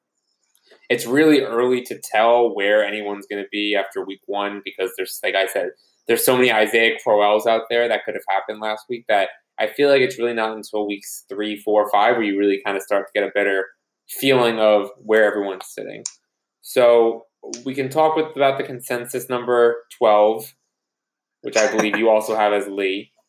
[0.89, 5.19] it's really early to tell where anyone's going to be after week one because there's
[5.23, 5.71] like I said,
[6.07, 9.67] there's so many Isaiah Crowells out there that could have happened last week that I
[9.67, 12.83] feel like it's really not until weeks three, four, five where you really kind of
[12.83, 13.67] start to get a better
[14.09, 16.03] feeling of where everyone's sitting.
[16.61, 17.25] So
[17.65, 20.53] we can talk with about the consensus number twelve,
[21.41, 23.11] which I believe you also have as Lee.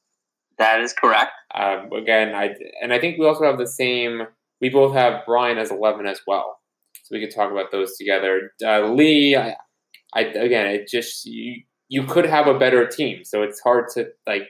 [0.56, 1.32] That is correct.
[1.52, 4.22] Um, again, I and I think we also have the same.
[4.60, 6.60] We both have Brian as eleven as well,
[7.02, 8.52] so we could talk about those together.
[8.64, 9.56] Uh, Lee, I,
[10.14, 14.10] I again, it just you you could have a better team, so it's hard to
[14.28, 14.44] like.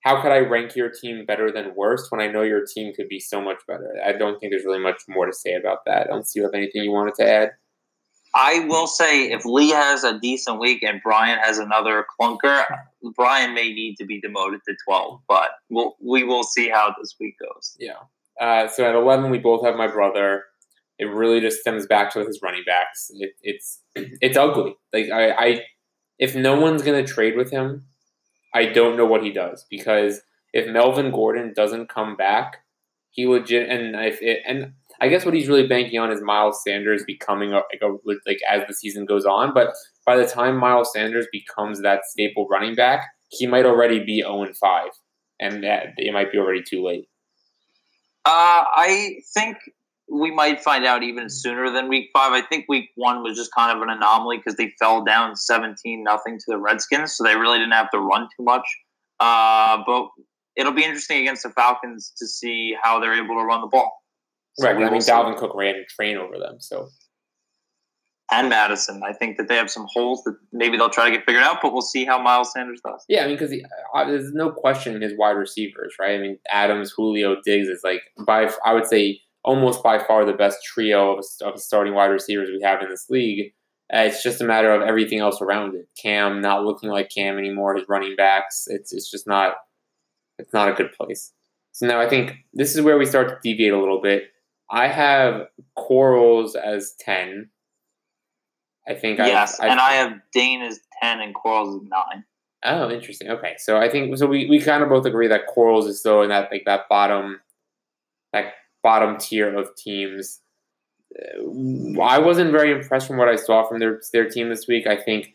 [0.00, 3.08] How could I rank your team better than worst when I know your team could
[3.08, 3.96] be so much better?
[4.04, 6.06] I don't think there's really much more to say about that.
[6.06, 7.50] I don't see you have anything you wanted to add.
[8.34, 12.64] I will say if Lee has a decent week and Brian has another clunker,
[13.16, 17.16] Brian may need to be demoted to 12, but we'll, we will see how this
[17.20, 17.76] week goes.
[17.78, 17.94] Yeah.
[18.40, 20.44] Uh, so at 11, we both have my brother.
[20.98, 23.10] It really just stems back to his running backs.
[23.14, 24.76] It, it's it's ugly.
[24.92, 25.60] Like I, I,
[26.18, 27.86] if no one's gonna trade with him,
[28.54, 32.58] I don't know what he does because if Melvin Gordon doesn't come back,
[33.10, 36.62] he legit and if it, and I guess what he's really banking on is Miles
[36.62, 39.54] Sanders becoming a, like, a, like as the season goes on.
[39.54, 44.20] But by the time Miles Sanders becomes that staple running back, he might already be
[44.20, 44.90] zero and five,
[45.38, 47.08] and that, it might be already too late.
[48.26, 49.56] Uh, I think
[50.10, 52.32] we might find out even sooner than week five.
[52.32, 56.02] I think week one was just kind of an anomaly because they fell down seventeen
[56.02, 58.64] nothing to the Redskins, so they really didn't have to run too much.
[59.20, 60.08] Uh, but
[60.56, 64.02] it'll be interesting against the Falcons to see how they're able to run the ball.
[64.54, 64.76] So right.
[64.76, 66.88] I mean, Dalvin Cook ran a train over them, so.
[68.32, 71.26] And Madison, I think that they have some holes that maybe they'll try to get
[71.26, 73.04] figured out, but we'll see how Miles Sanders does.
[73.08, 76.14] Yeah, I mean, because uh, there's no question his wide receivers, right?
[76.14, 80.32] I mean, Adams, Julio, Diggs is like by I would say almost by far the
[80.32, 83.52] best trio of, of starting wide receivers we have in this league.
[83.92, 85.88] Uh, it's just a matter of everything else around it.
[86.00, 87.74] Cam not looking like Cam anymore.
[87.74, 89.54] His running backs, it's it's just not
[90.38, 91.32] it's not a good place.
[91.72, 94.24] So now I think this is where we start to deviate a little bit.
[94.70, 97.50] I have Quarles as ten.
[98.88, 102.24] I think yes, I've, I've, and I have Dane as ten and Quarles as nine.
[102.64, 103.30] Oh, interesting.
[103.30, 104.26] Okay, so I think so.
[104.26, 107.40] We, we kind of both agree that Quarles is still in that like that bottom,
[108.82, 110.40] bottom tier of teams.
[111.14, 114.86] Uh, I wasn't very impressed from what I saw from their their team this week.
[114.86, 115.34] I think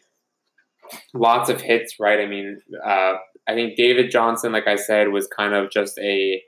[1.14, 2.00] lots of hits.
[2.00, 2.20] Right.
[2.20, 3.14] I mean, uh,
[3.48, 6.42] I think David Johnson, like I said, was kind of just a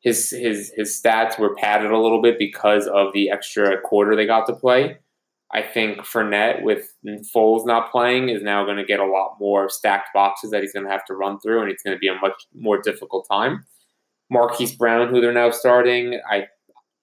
[0.00, 4.26] his his his stats were padded a little bit because of the extra quarter they
[4.26, 4.98] got to play.
[5.52, 6.92] I think Fournette with
[7.34, 10.72] Foles not playing is now going to get a lot more stacked boxes that he's
[10.72, 13.26] going to have to run through, and it's going to be a much more difficult
[13.30, 13.64] time.
[14.30, 16.46] Marquise Brown, who they're now starting, I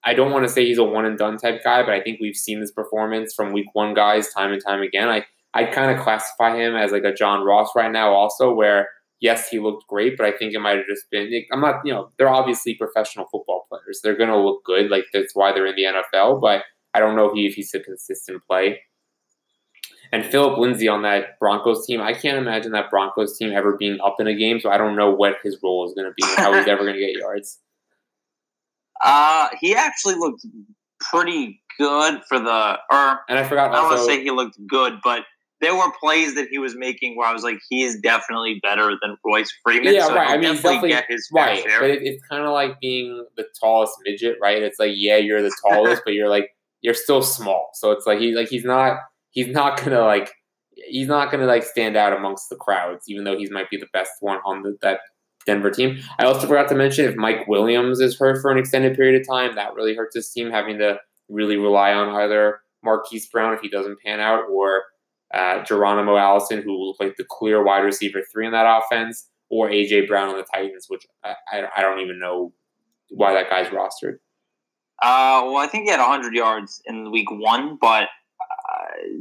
[0.05, 2.19] I don't want to say he's a one and done type guy, but I think
[2.19, 5.09] we've seen this performance from week one guys time and time again.
[5.09, 8.89] I I kind of classify him as like a John Ross right now, also where
[9.23, 11.31] yes, he looked great, but I think it might have just been.
[11.51, 14.01] I'm not, you know, they're obviously professional football players.
[14.03, 14.91] They're going to look good.
[14.91, 16.41] Like that's why they're in the NFL.
[16.41, 18.81] But I don't know if, if he's a consistent play.
[20.13, 23.99] And Philip Lindsay on that Broncos team, I can't imagine that Broncos team ever being
[23.99, 24.59] up in a game.
[24.59, 26.83] So I don't know what his role is going to be and how he's ever
[26.83, 27.57] going to get yards.
[29.03, 30.45] Uh, he actually looked
[30.99, 32.77] pretty good for the.
[32.91, 33.71] Or and I forgot.
[33.71, 35.23] I don't want to say he looked good, but
[35.61, 38.95] there were plays that he was making where I was like, he is definitely better
[39.01, 39.95] than Royce Freeman.
[39.95, 40.29] Yeah, so right.
[40.29, 41.63] I mean, definitely, definitely get his right.
[41.63, 41.79] share.
[41.79, 44.61] But it, it's kind of like being the tallest midget, right?
[44.61, 47.71] It's like, yeah, you're the tallest, but you're like, you're still small.
[47.73, 48.99] So it's like he's like he's not
[49.33, 50.31] he's not gonna like
[50.71, 53.89] he's not gonna like stand out amongst the crowds, even though he might be the
[53.91, 55.01] best one on the, that
[55.45, 55.99] Denver team.
[56.17, 59.27] I also forgot to mention if Mike Williams is hurt for an extended period of
[59.27, 60.97] time, that really hurts his team having to
[61.29, 64.83] really rely on either Marquise Brown if he doesn't pan out or
[65.33, 69.69] uh, Geronimo Allison, who will play the clear wide receiver three in that offense, or
[69.69, 72.53] AJ Brown on the Titans, which I, I, I don't even know
[73.09, 74.17] why that guy's rostered.
[75.01, 78.07] Uh, well, I think he had 100 yards in week one, but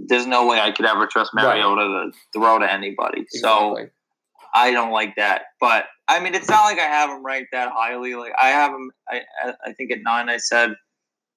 [0.07, 2.13] there's no way I could ever trust Mariota right.
[2.13, 3.23] to throw to anybody.
[3.23, 3.41] Exactly.
[3.41, 3.87] So
[4.55, 5.43] I don't like that.
[5.61, 8.15] But I mean, it's not like I have him ranked that highly.
[8.15, 9.23] Like I have him, I,
[9.65, 10.29] I think at nine.
[10.29, 10.75] I said,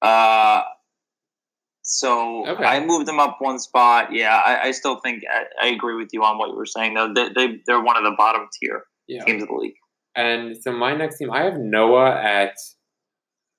[0.02, 0.62] uh,
[1.82, 2.64] so okay.
[2.64, 4.12] I moved them up one spot.
[4.12, 6.96] Yeah, I, I still think I, I, agree with you on what you were saying.
[6.96, 9.24] Though they, they they're one of the bottom tier yeah.
[9.24, 9.76] teams of the league.
[10.16, 12.56] And so my next team, I have Noah at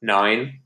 [0.02, 0.60] nine.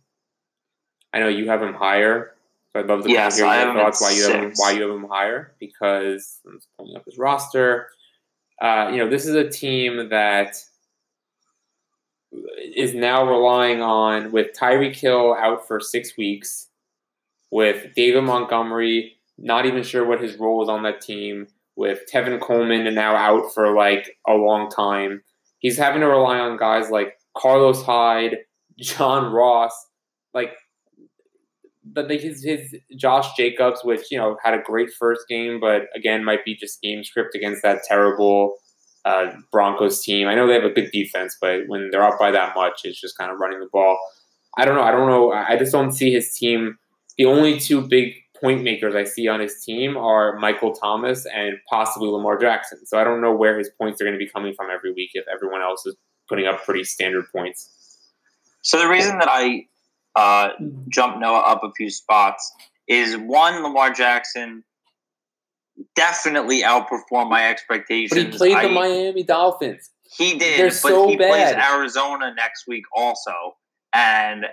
[1.12, 2.32] I know you have him higher.
[2.72, 4.42] So I'd love to Yes, kind I of have hear your thoughts why you have
[4.42, 7.88] him, why you have him higher because I'm just pulling up his roster.
[8.60, 10.56] Uh, you know, this is a team that
[12.74, 16.68] is now relying on with Tyreek Hill out for six weeks,
[17.50, 22.40] with David Montgomery not even sure what his role is on that team, with Tevin
[22.40, 25.22] Coleman now out for like a long time.
[25.58, 28.38] He's having to rely on guys like Carlos Hyde,
[28.78, 29.72] John Ross,
[30.34, 30.52] like
[31.92, 36.24] but his, his Josh Jacobs, which you know had a great first game, but again
[36.24, 38.56] might be just game script against that terrible
[39.04, 40.28] uh, Broncos team.
[40.28, 43.00] I know they have a good defense, but when they're up by that much, it's
[43.00, 43.98] just kind of running the ball.
[44.56, 44.82] I don't know.
[44.82, 45.32] I don't know.
[45.32, 46.76] I just don't see his team.
[47.16, 51.56] The only two big point makers I see on his team are Michael Thomas and
[51.68, 52.84] possibly Lamar Jackson.
[52.86, 55.10] So I don't know where his points are going to be coming from every week
[55.14, 55.96] if everyone else is
[56.28, 57.70] putting up pretty standard points.
[58.62, 59.66] So the reason that I
[60.16, 60.50] uh,
[60.88, 62.52] jumped Noah up a few spots
[62.88, 64.64] is one, Lamar Jackson
[65.94, 68.38] definitely outperformed my expectations.
[68.38, 69.90] But he played I- the Miami Dolphins.
[70.16, 71.72] He did, They're but so he plays bad.
[71.72, 73.30] Arizona next week also,
[73.94, 74.44] and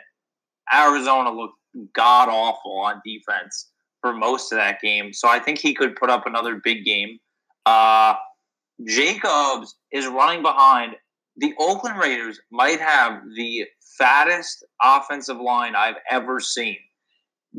[0.72, 1.56] Arizona looked
[1.94, 5.14] god awful on defense for most of that game.
[5.14, 7.18] So I think he could put up another big game.
[7.66, 8.14] Uh,
[8.86, 10.96] Jacobs is running behind.
[11.38, 13.66] The Oakland Raiders might have the
[13.98, 16.78] fattest offensive line I've ever seen.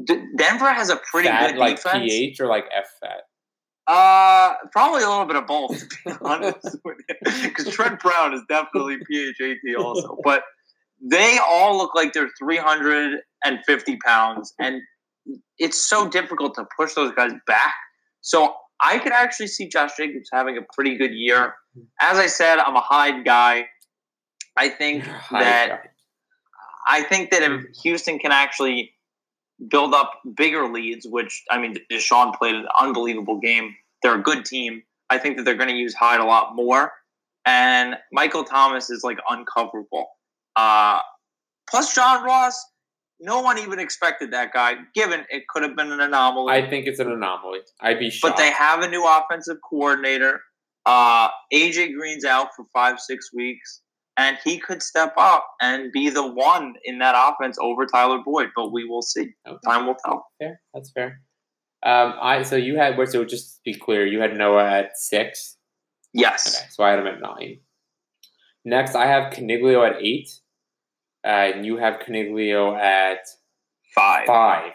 [0.05, 2.13] D- Denver has a pretty Fat, good like defense.
[2.13, 3.23] PH or like F fat.
[3.87, 7.15] Uh, probably a little bit of both, to be honest with you.
[7.45, 10.19] Because Trent Brown is definitely PHAT also.
[10.23, 10.43] But
[11.01, 14.83] they all look like they're 350 pounds, and
[15.59, 17.75] it's so difficult to push those guys back.
[18.21, 21.55] So I could actually see Josh Jacobs having a pretty good year.
[22.01, 23.67] As I said, I'm a Hyde guy.
[24.57, 25.81] I think that guy.
[26.89, 28.93] I think that if Houston can actually
[29.69, 33.75] build up bigger leads, which I mean, Deshaun played an unbelievable game.
[34.03, 34.83] They're a good team.
[35.11, 36.93] I think that they're going to use Hyde a lot more.
[37.45, 40.07] And Michael Thomas is like uncoverable.
[40.57, 41.01] Uh,
[41.69, 42.63] plus, John Ross,
[43.21, 46.53] no one even expected that guy, given it could have been an anomaly.
[46.53, 47.61] I think it's an anomaly.
[47.81, 48.37] I'd be shocked.
[48.37, 50.41] but they have a new offensive coordinator.
[50.87, 53.83] Uh, AJ Green's out for five, six weeks,
[54.17, 58.51] and he could step up and be the one in that offense over Tyler Boyd.
[58.55, 59.35] But we will see.
[59.47, 59.59] Okay.
[59.65, 60.27] Time will tell.
[60.39, 60.61] fair.
[60.73, 61.21] That's fair.
[61.85, 65.57] Um, I so you had so just to be clear, you had Noah at six.
[66.13, 66.57] Yes.
[66.57, 67.61] Okay, so I had him at nine.
[68.65, 70.29] Next, I have Caniglio at eight,
[71.29, 73.19] and you have Caniglio at
[73.95, 74.27] Five.
[74.27, 74.65] five.
[74.65, 74.73] God,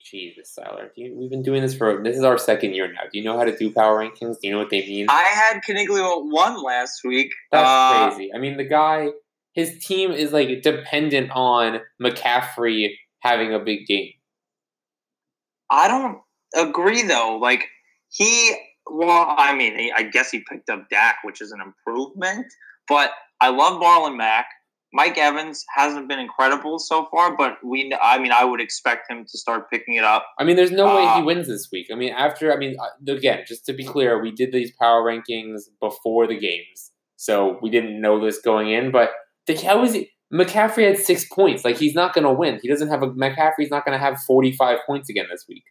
[0.00, 3.00] Jesus, Tyler, do you, we've been doing this for this is our second year now.
[3.12, 4.36] Do you know how to do power rankings?
[4.40, 5.06] Do you know what they mean?
[5.08, 7.30] I had Caniglio at one last week.
[7.50, 8.30] That's Uh, crazy.
[8.34, 9.08] I mean, the guy,
[9.52, 12.88] his team is like dependent on McCaffrey
[13.20, 14.12] having a big game.
[15.70, 16.18] I don't
[16.54, 17.38] agree though.
[17.40, 17.66] Like
[18.08, 18.54] he,
[18.90, 22.46] well, I mean, he, I guess he picked up Dak, which is an improvement.
[22.88, 24.46] But I love Marlon Mack.
[24.92, 29.24] Mike Evans hasn't been incredible so far, but we, I mean, I would expect him
[29.24, 30.26] to start picking it up.
[30.38, 31.86] I mean, there's no way he Uh, wins this week.
[31.90, 35.02] I mean, after, I mean, uh, again, just to be clear, we did these power
[35.02, 38.90] rankings before the games, so we didn't know this going in.
[38.90, 39.10] But
[39.46, 40.10] the, how is he?
[40.32, 41.64] McCaffrey had six points.
[41.64, 42.58] Like he's not going to win.
[42.62, 45.64] He doesn't have a McCaffrey's not going to have 45 points again this week.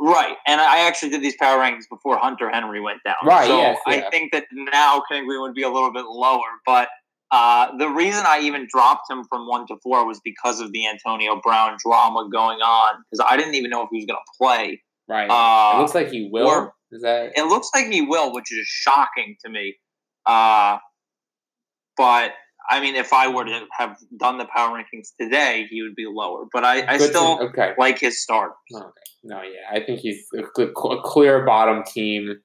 [0.00, 3.16] Right, and I actually did these power rankings before Hunter Henry went down.
[3.24, 6.46] Right, so yes, I think that now Kingley would be a little bit lower.
[6.64, 6.88] But
[7.30, 10.86] uh, the reason I even dropped him from one to four was because of the
[10.88, 12.94] Antonio Brown drama going on.
[13.10, 14.82] Because I didn't even know if he was going to play.
[15.08, 15.28] Right.
[15.28, 16.46] Uh, it looks like he will.
[16.48, 17.32] or- is that?
[17.36, 19.76] It looks like he will, which is shocking to me.
[20.24, 20.78] Uh,
[21.98, 22.32] but
[22.70, 26.06] I mean, if I were to have done the power rankings today, he would be
[26.06, 26.44] lower.
[26.52, 27.74] But I, I to- still okay.
[27.78, 28.52] like his start.
[28.74, 28.84] Okay.
[29.24, 32.36] No, yeah, I think he's a, a clear bottom team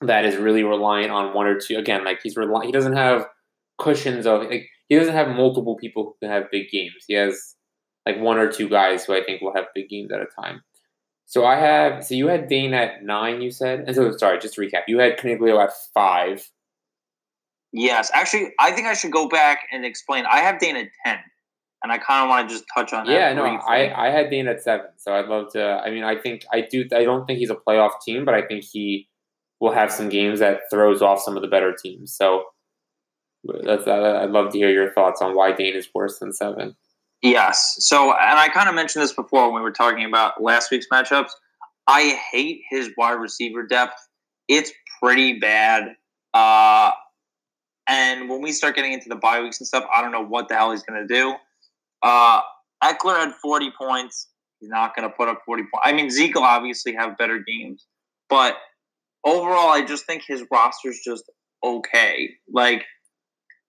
[0.00, 1.76] that is really reliant on one or two.
[1.76, 3.26] Again, like he's rely- he doesn't have
[3.82, 7.04] cushions of like he doesn't have multiple people who can have big games.
[7.06, 7.56] He has
[8.06, 10.62] like one or two guys who I think will have big games at a time.
[11.26, 14.54] So I have so you had Dane at nine, you said, and so sorry, just
[14.54, 16.48] to recap, you had Caniglio at five.
[17.72, 20.26] Yes, actually, I think I should go back and explain.
[20.30, 21.18] I have Dane at ten,
[21.82, 23.12] and I kind of want to just touch on that.
[23.12, 23.44] Yeah, no.
[23.44, 25.64] I I had Dane at seven, so I'd love to.
[25.64, 26.84] I mean, I think I do.
[26.94, 29.08] I don't think he's a playoff team, but I think he
[29.58, 32.14] will have some games that throws off some of the better teams.
[32.14, 32.44] So
[33.44, 36.76] that's I'd love to hear your thoughts on why Dane is worse than seven.
[37.22, 37.76] Yes.
[37.78, 40.86] So, and I kind of mentioned this before when we were talking about last week's
[40.92, 41.30] matchups.
[41.86, 43.94] I hate his wide receiver depth.
[44.48, 45.94] It's pretty bad.
[46.34, 46.90] Uh,
[47.88, 50.48] and when we start getting into the bye weeks and stuff, I don't know what
[50.48, 51.34] the hell he's going to do.
[52.02, 52.40] Uh,
[52.82, 54.28] Ekeler had 40 points.
[54.60, 55.82] He's not going to put up 40 points.
[55.84, 57.86] I mean, Zeke will obviously have better games,
[58.28, 58.56] but
[59.24, 61.24] overall, I just think his roster's just
[61.64, 62.30] okay.
[62.52, 62.84] Like,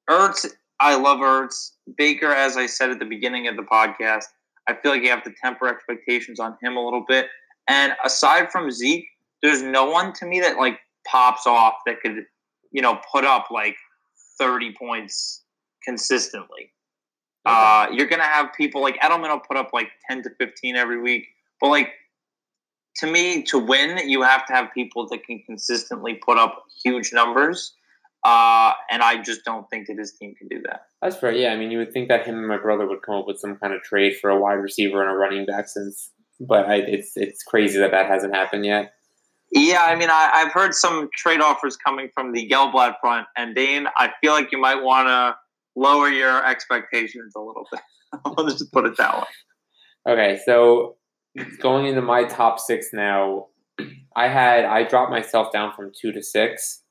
[0.09, 0.45] Ertz,
[0.79, 1.71] I love Ertz.
[1.97, 4.25] Baker, as I said at the beginning of the podcast,
[4.67, 7.27] I feel like you have to temper expectations on him a little bit.
[7.67, 9.05] And aside from Zeke,
[9.41, 12.25] there's no one to me that like pops off that could,
[12.71, 13.75] you know, put up like
[14.37, 15.43] 30 points
[15.83, 16.71] consistently.
[17.45, 17.55] Okay.
[17.55, 21.01] Uh, you're gonna have people like Edelman will put up like 10 to 15 every
[21.01, 21.27] week,
[21.59, 21.89] but like
[22.97, 27.11] to me, to win, you have to have people that can consistently put up huge
[27.11, 27.73] numbers.
[28.23, 30.83] Uh, and I just don't think that his team can do that.
[31.01, 31.33] That's fair.
[31.33, 33.37] Yeah, I mean, you would think that him and my brother would come up with
[33.37, 36.75] some kind of trade for a wide receiver and a running back, since, but I,
[36.75, 38.93] it's it's crazy that that hasn't happened yet.
[39.51, 43.53] Yeah, I mean, I, have heard some trade offers coming from the Gelblad front, and
[43.53, 45.35] Dane, I feel like you might want to
[45.75, 47.81] lower your expectations a little bit.
[48.25, 49.25] I'll just put it that way.
[50.09, 50.95] Okay, so
[51.59, 53.47] going into my top six now,
[54.15, 56.82] I had I dropped myself down from two to six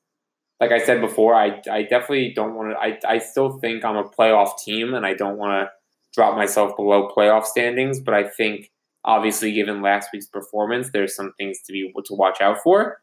[0.59, 2.77] like I said before, I, I definitely don't want to.
[2.77, 5.71] I, I still think I'm a playoff team, and I don't want to
[6.13, 7.99] drop myself below playoff standings.
[7.99, 8.71] But I think,
[9.03, 12.99] obviously, given last week's performance, there's some things to be to watch out for.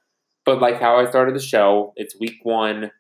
[0.47, 2.91] But like how I started the show, it's week one.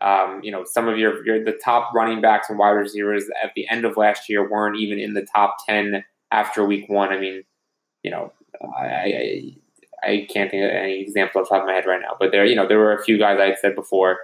[0.00, 3.52] Um, you know, some of your, your the top running backs and wide receivers at
[3.54, 7.10] the end of last year weren't even in the top ten after week one.
[7.10, 7.42] I mean,
[8.02, 8.32] you know,
[8.62, 9.42] I, I
[10.02, 12.30] I can't think of any example off the top of my head right now, but
[12.32, 14.18] there, you know, there were a few guys I had said before.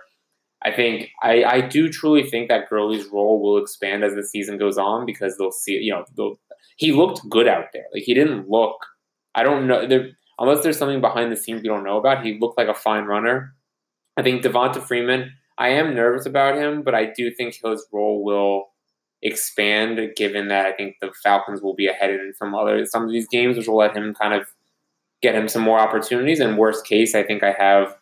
[0.65, 4.59] I think I, I do truly think that Gurley's role will expand as the season
[4.59, 6.37] goes on because they'll see, you know,
[6.77, 7.85] he looked good out there.
[7.93, 8.77] Like he didn't look.
[9.35, 10.09] I don't know there,
[10.39, 12.25] unless there's something behind the scenes we don't know about.
[12.25, 13.55] He looked like a fine runner.
[14.17, 15.33] I think Devonta Freeman.
[15.59, 18.67] I am nervous about him, but I do think his role will
[19.23, 23.11] expand given that I think the Falcons will be ahead in some other some of
[23.11, 24.49] these games, which will let him kind of
[25.23, 26.41] get him some more opportunities.
[26.41, 27.97] And worst case, I think I have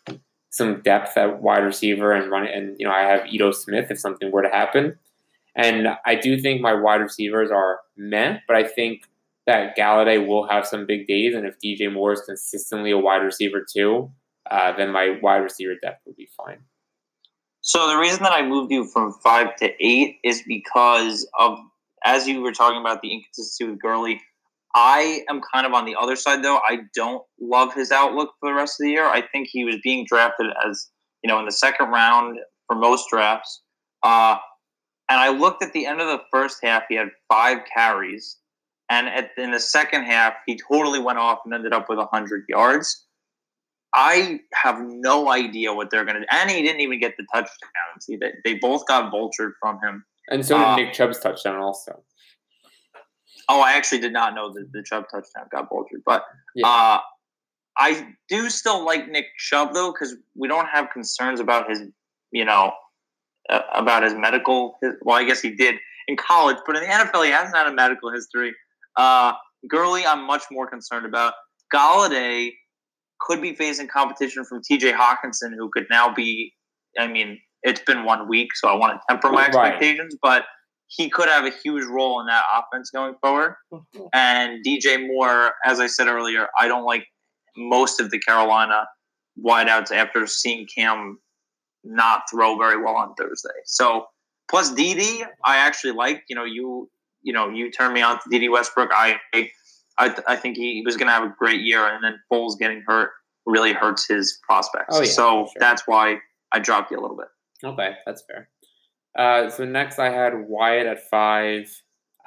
[0.49, 3.99] some depth at wide receiver and run and you know I have Ito Smith if
[3.99, 4.97] something were to happen.
[5.55, 9.03] And I do think my wide receivers are meh, but I think
[9.47, 13.21] that Golladay will have some big days, and if DJ Moore is consistently a wide
[13.21, 14.11] receiver too,
[14.49, 16.59] uh, then my wide receiver depth will be fine.
[17.61, 21.59] So the reason that I moved you from five to eight is because of
[22.05, 24.21] as you were talking about the inconsistency with Gurley.
[24.75, 26.59] I am kind of on the other side, though.
[26.67, 29.05] I don't love his outlook for the rest of the year.
[29.05, 30.89] I think he was being drafted as,
[31.23, 33.61] you know, in the second round for most drafts.
[34.03, 34.35] Uh,
[35.09, 38.37] and I looked at the end of the first half, he had five carries.
[38.89, 42.43] And at, in the second half, he totally went off and ended up with 100
[42.49, 43.05] yards.
[43.93, 46.27] I have no idea what they're going to do.
[46.31, 48.05] And he didn't even get the touchdowns.
[48.09, 50.03] They, they both got vultured from him.
[50.29, 52.03] And so did uh, Nick Chubb's touchdown also.
[53.47, 56.23] Oh, I actually did not know that the Chubb touchdown got vultured, but
[56.55, 56.67] yeah.
[56.67, 56.99] uh,
[57.77, 61.81] I do still like Nick Chubb though because we don't have concerns about his,
[62.31, 62.71] you know,
[63.49, 64.77] uh, about his medical.
[64.81, 65.75] His, well, I guess he did
[66.07, 68.53] in college, but in the NFL, he hasn't had a medical history.
[68.95, 69.33] Uh,
[69.69, 71.33] Gurley, I'm much more concerned about.
[71.73, 72.51] Golladay
[73.19, 74.93] could be facing competition from T.J.
[74.93, 76.53] Hockenson, who could now be.
[76.97, 80.43] I mean, it's been one week, so I want to temper my expectations, right.
[80.43, 80.45] but
[80.87, 83.55] he could have a huge role in that offense going forward.
[83.73, 84.03] Mm-hmm.
[84.13, 87.05] And DJ Moore, as I said earlier, I don't like
[87.57, 88.85] most of the Carolina
[89.43, 91.19] wideouts after seeing Cam
[91.83, 93.49] not throw very well on Thursday.
[93.65, 94.07] So
[94.49, 96.23] plus Dede, I actually like.
[96.29, 96.89] You know, you
[97.21, 98.91] you know you turned me on to Dede Westbrook.
[98.93, 99.19] I
[99.97, 102.83] I, I think he was going to have a great year, and then Foles getting
[102.85, 103.11] hurt
[103.45, 104.95] really hurts his prospects.
[104.95, 105.53] Oh, yeah, so sure.
[105.59, 106.17] that's why
[106.51, 107.27] I dropped you a little bit.
[107.63, 108.49] Okay, that's fair.
[109.15, 111.71] Uh, so next I had Wyatt at five.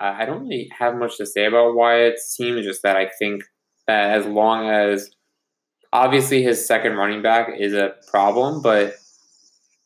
[0.01, 2.57] Uh, I don't really have much to say about Wyatt's team.
[2.57, 3.43] It's just that I think
[3.87, 5.11] that as long as
[5.93, 8.95] obviously his second running back is a problem, but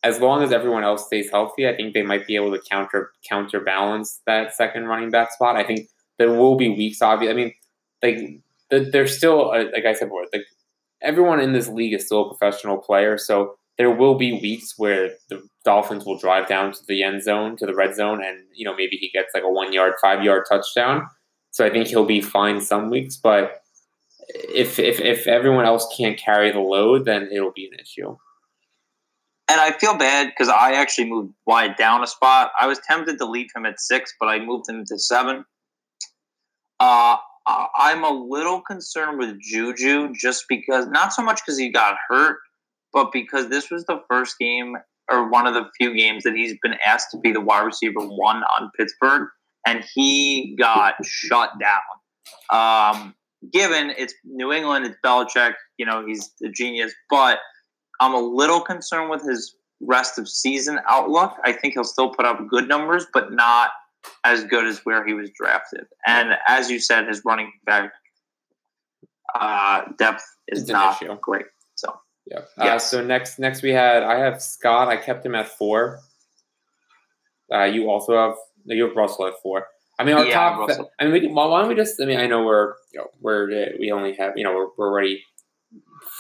[0.03, 3.13] as long as everyone else stays healthy, I think they might be able to counter
[3.29, 5.57] counterbalance that second running back spot.
[5.57, 5.89] I think
[6.19, 7.01] there will be weeks.
[7.01, 8.41] Obviously, I mean,
[8.71, 10.45] like there's still like I said before, like
[11.01, 15.11] everyone in this league is still a professional player, so there will be weeks where
[15.29, 18.65] the Dolphins will drive down to the end zone, to the red zone, and you
[18.65, 21.07] know maybe he gets like a one yard, five yard touchdown.
[21.51, 23.63] So I think he'll be fine some weeks, but
[24.29, 28.17] if if if everyone else can't carry the load, then it'll be an issue.
[29.49, 32.53] And I feel bad because I actually moved Wyatt down a spot.
[32.59, 35.45] I was tempted to leave him at six, but I moved him to seven.
[36.81, 37.17] Uh,
[37.47, 42.39] I'm a little concerned with Juju just because, not so much because he got hurt,
[42.93, 44.77] but because this was the first game
[45.11, 48.01] or one of the few games that he's been asked to be the wide receiver
[48.01, 49.29] one on Pittsburgh,
[49.67, 51.81] and he got shut down.
[52.51, 53.15] Um,
[53.53, 55.55] given it's New England, it's Belichick.
[55.79, 57.39] You know, he's a genius, but
[58.01, 61.37] I'm a little concerned with his rest of season outlook.
[61.45, 63.71] I think he'll still put up good numbers, but not
[64.25, 65.85] as good as where he was drafted.
[66.07, 67.93] And as you said, his running back
[69.35, 71.17] uh, depth is not issue.
[71.21, 71.47] great.
[72.27, 72.41] Yeah.
[72.57, 74.89] Uh, so next, next we had I have Scott.
[74.89, 76.01] I kept him at four.
[77.53, 79.67] Uh, you also have no, you have Russell at four.
[79.99, 80.59] I mean, our Yeah, top.
[80.59, 80.91] Russell.
[80.99, 82.01] I mean, we why don't we just?
[82.01, 84.91] I mean, I know we're you know, we're we only have you know we're, we're
[84.91, 85.23] already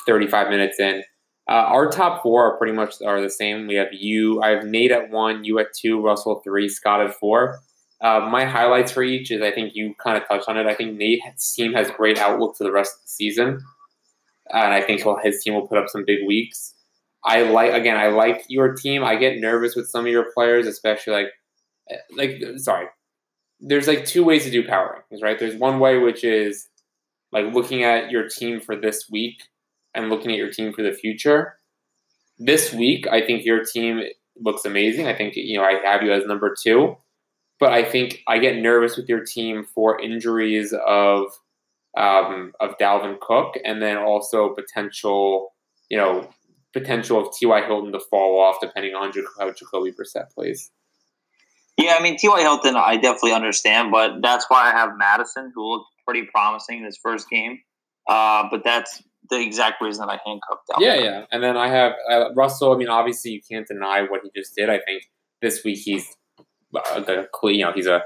[0.06, 1.02] thirty five minutes in.
[1.48, 3.66] Uh, our top four are pretty much are the same.
[3.66, 4.42] We have you.
[4.42, 7.60] I have Nate at one, you at two, Russell at three, Scott at four.
[8.00, 10.66] Uh, my highlights for each is I think you kind of touched on it.
[10.66, 13.60] I think Nate's team has great outlook for the rest of the season,
[14.52, 16.74] and I think his team will put up some big weeks.
[17.24, 17.96] I like again.
[17.96, 19.04] I like your team.
[19.04, 21.28] I get nervous with some of your players, especially like
[21.90, 22.86] eh, like sorry.
[23.60, 25.38] There's like two ways to do power rankings, right?
[25.38, 26.68] There's one way which is
[27.30, 29.42] like looking at your team for this week
[29.94, 31.58] and looking at your team for the future.
[32.38, 34.02] This week, I think your team
[34.40, 35.06] looks amazing.
[35.06, 36.96] I think you know I have you as number two,
[37.60, 41.26] but I think I get nervous with your team for injuries of
[41.96, 45.52] um, of Dalvin Cook, and then also potential
[45.88, 46.28] you know
[46.72, 47.66] potential of T.Y.
[47.66, 50.70] Hilton to fall off depending on how Jacoby Brissett plays.
[51.76, 52.40] yeah, I mean T.Y.
[52.40, 56.84] Hilton, I definitely understand, but that's why I have Madison, who looked pretty promising in
[56.84, 57.60] his first game.
[58.08, 60.80] Uh, but that's the exact reason that I handcuffed Dalvin.
[60.80, 61.24] Yeah, yeah.
[61.30, 62.72] And then I have uh, Russell.
[62.72, 64.68] I mean, obviously, you can't deny what he just did.
[64.68, 65.04] I think
[65.40, 66.16] this week he's
[66.74, 68.02] uh, the cle- you know he's a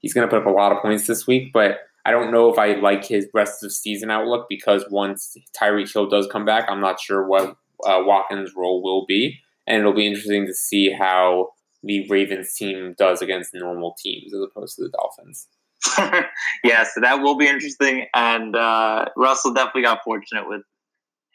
[0.00, 2.52] he's going to put up a lot of points this week, but I don't know
[2.52, 6.66] if I like his rest of season outlook because once Tyreek Hill does come back,
[6.68, 10.92] I'm not sure what uh, Watkins' role will be, and it'll be interesting to see
[10.92, 11.50] how
[11.82, 15.48] the Ravens team does against normal teams as opposed to the Dolphins.
[16.64, 18.06] yeah, so that will be interesting.
[18.14, 20.62] And uh, Russell definitely got fortunate with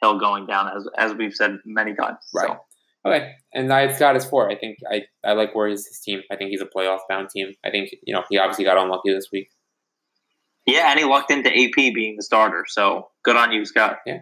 [0.01, 2.17] Hill going down, as as we've said many times.
[2.33, 2.47] Right.
[2.47, 2.57] So,
[3.05, 4.51] Okay, and I had Scott as four.
[4.51, 6.21] I think I, I like where is his team.
[6.31, 7.53] I think he's a playoff bound team.
[7.63, 9.49] I think you know he obviously got unlucky this week.
[10.69, 12.65] Yeah, and he lucked into AP being the starter.
[12.67, 13.97] So good on you, Scott.
[14.05, 14.19] Yeah.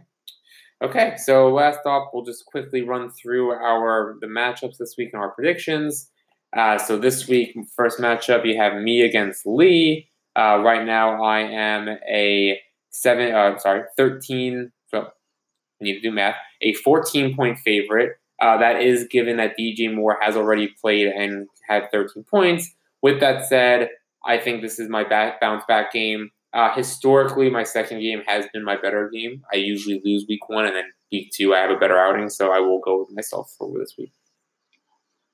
[0.83, 5.21] Okay, so last off, we'll just quickly run through our the matchups this week and
[5.21, 6.11] our predictions.
[6.55, 10.09] Uh, so this week, first matchup, you have me against Lee.
[10.35, 12.59] Uh, right now, I am a
[12.91, 13.33] seven.
[13.33, 14.71] Uh, sorry, thirteen.
[14.93, 16.35] I need to do math.
[16.61, 18.17] A fourteen point favorite.
[18.39, 22.71] Uh, that is given that DJ Moore has already played and had thirteen points.
[23.01, 23.89] With that said,
[24.25, 26.29] I think this is my back, bounce back game.
[26.53, 29.43] Uh, historically, my second game has been my better game.
[29.53, 32.29] I usually lose week one, and then week two, I have a better outing.
[32.29, 34.11] So I will go with myself for this week.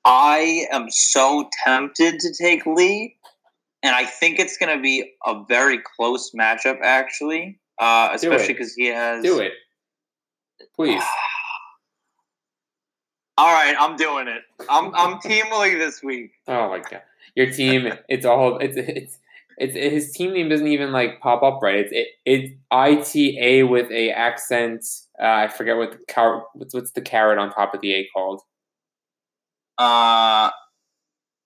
[0.04, 3.16] I am so tempted to take Lee,
[3.82, 8.74] and I think it's going to be a very close matchup, actually, uh, especially because
[8.74, 9.22] he has.
[9.22, 9.52] Do it,
[10.76, 11.02] please.
[13.36, 14.42] All right, I'm doing it.
[14.68, 16.32] I'm I'm Team Lee this week.
[16.46, 17.02] Oh my god,
[17.34, 17.92] your team!
[18.08, 19.18] It's all it's it's.
[19.58, 21.76] It's his team name doesn't even like pop up right.
[21.76, 24.84] It's it, it's I T A with a accent.
[25.20, 28.08] Uh, I forget what the car what's what's the carrot on top of the A
[28.12, 28.42] called.
[29.78, 30.50] Uh,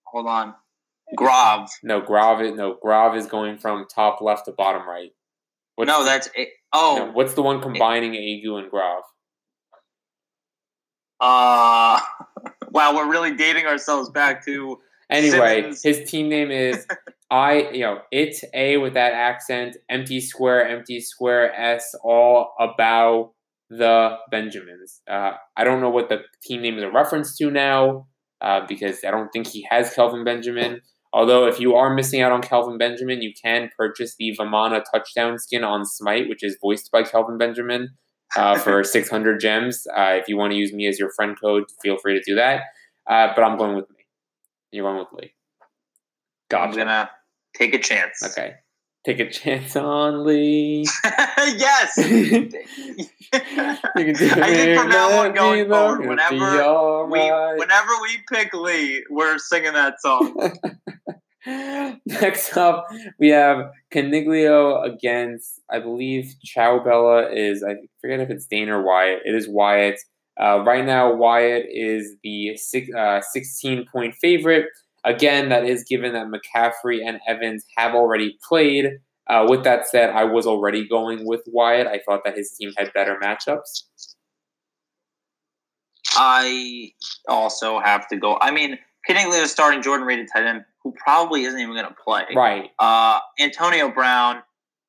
[0.05, 0.55] hold on,
[1.15, 1.69] Grav.
[1.83, 2.55] No, gravit.
[2.55, 5.11] no Grav is going from top left to bottom right.
[5.75, 6.49] What's no, that's it.
[6.73, 9.03] Oh, no, what's the one combining Agu and Grav?
[11.21, 11.99] uh,
[12.71, 14.79] wow, we're really dating ourselves back to.
[15.09, 15.83] Anyway, Simmons.
[15.83, 16.85] his team name is
[17.31, 23.33] I, you know, it's A with that accent, empty square, empty square, S, all about
[23.69, 25.01] the Benjamins.
[25.09, 28.07] Uh, I don't know what the team name is a reference to now
[28.41, 30.81] uh, because I don't think he has Kelvin Benjamin.
[31.13, 35.39] Although, if you are missing out on Kelvin Benjamin, you can purchase the Vamana touchdown
[35.39, 37.89] skin on Smite, which is voiced by Kelvin Benjamin,
[38.35, 39.85] uh, for 600 gems.
[39.95, 42.35] Uh, if you want to use me as your friend code, feel free to do
[42.35, 42.63] that.
[43.09, 44.05] Uh, but I'm going with me.
[44.71, 45.33] You're going with Lee.
[46.51, 47.09] I'm Gotcha.
[47.55, 48.21] Take a chance.
[48.23, 48.55] Okay.
[49.05, 50.85] Take a chance on Lee.
[51.03, 51.97] yes.
[51.97, 52.49] you
[53.33, 53.39] I
[53.95, 59.37] can do think from now on going forward, whenever we, whenever we pick Lee, we're
[59.37, 60.51] singing that song.
[62.05, 62.87] Next up,
[63.19, 68.83] we have Caniglio against, I believe, Chow Bella is, I forget if it's Dane or
[68.83, 69.21] Wyatt.
[69.25, 69.99] It is Wyatt.
[70.39, 74.67] Uh, right now, Wyatt is the six, uh, 16 point favorite.
[75.05, 78.85] Again, that is given that McCaffrey and Evans have already played.
[79.27, 81.87] Uh, with that said, I was already going with Wyatt.
[81.87, 83.83] I thought that his team had better matchups.
[86.15, 86.91] I
[87.27, 88.37] also have to go.
[88.41, 91.87] I mean, Caniglio is starting Jordan Reed at tight end, who probably isn't even going
[91.87, 92.23] to play.
[92.35, 92.71] Right.
[92.79, 94.41] Uh, Antonio Brown,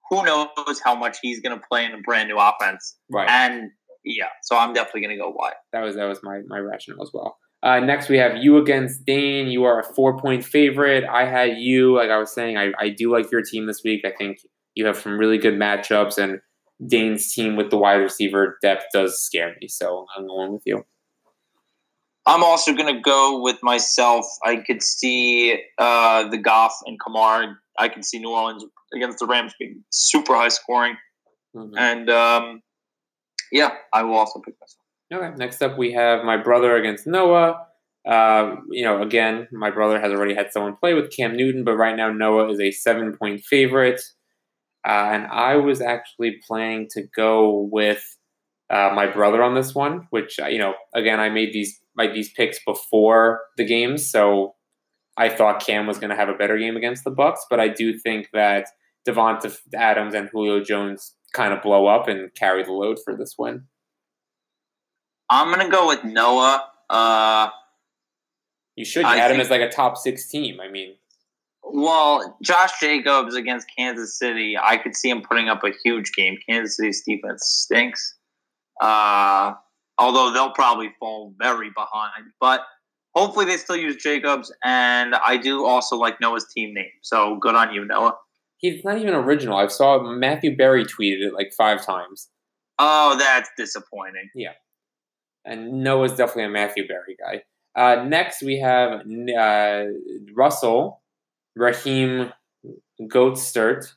[0.08, 2.96] who knows how much he's going to play in a brand new offense.
[3.10, 3.28] Right.
[3.28, 3.70] And
[4.04, 5.54] yeah, so I'm definitely going to go Wyatt.
[5.72, 7.38] That was that was my my rationale as well.
[7.62, 9.48] Uh, next, we have you against Dane.
[9.48, 11.04] You are a four point favorite.
[11.04, 14.02] I had you, like I was saying, I, I do like your team this week.
[14.04, 14.38] I think
[14.74, 16.40] you have some really good matchups, and
[16.86, 19.68] Dane's team with the wide receiver depth does scare me.
[19.68, 20.84] So I'm going with you.
[22.26, 24.24] I'm also going to go with myself.
[24.44, 27.56] I could see uh, the Goff and Kamara.
[27.78, 30.96] I can see New Orleans against the Rams being super high scoring.
[31.56, 31.76] Mm-hmm.
[31.76, 32.62] And um,
[33.50, 34.79] yeah, I will also pick myself.
[35.12, 35.34] Okay.
[35.36, 37.66] Next up, we have my brother against Noah.
[38.08, 41.76] Uh, you know, again, my brother has already had someone play with Cam Newton, but
[41.76, 44.00] right now Noah is a seven point favorite.
[44.86, 48.16] Uh, and I was actually planning to go with
[48.70, 52.14] uh, my brother on this one, which uh, you know, again, I made these made
[52.14, 54.54] these picks before the games, so
[55.16, 57.68] I thought Cam was going to have a better game against the Bucs, but I
[57.68, 58.68] do think that
[59.06, 63.34] Davante Adams and Julio Jones kind of blow up and carry the load for this
[63.38, 63.64] win.
[65.30, 66.66] I'm gonna go with Noah.
[66.88, 67.48] Uh,
[68.76, 70.60] you should i add him as like a top six team.
[70.60, 70.94] I mean,
[71.62, 76.36] well, Josh Jacobs against Kansas City, I could see him putting up a huge game.
[76.48, 78.16] Kansas City's defense stinks.
[78.80, 79.52] Uh,
[79.98, 82.62] although they'll probably fall very behind, but
[83.14, 84.52] hopefully they still use Jacobs.
[84.64, 88.16] And I do also like Noah's team name, so good on you, Noah.
[88.56, 89.56] He's not even original.
[89.56, 92.28] I saw Matthew Berry tweeted it like five times.
[92.78, 94.30] Oh, that's disappointing.
[94.34, 94.52] Yeah,
[95.44, 97.42] and Noah's definitely a Matthew Berry guy.
[97.74, 99.00] Uh, next, we have
[99.38, 99.84] uh,
[100.34, 101.00] Russell
[101.56, 102.32] Raheem
[103.00, 103.94] Goatstert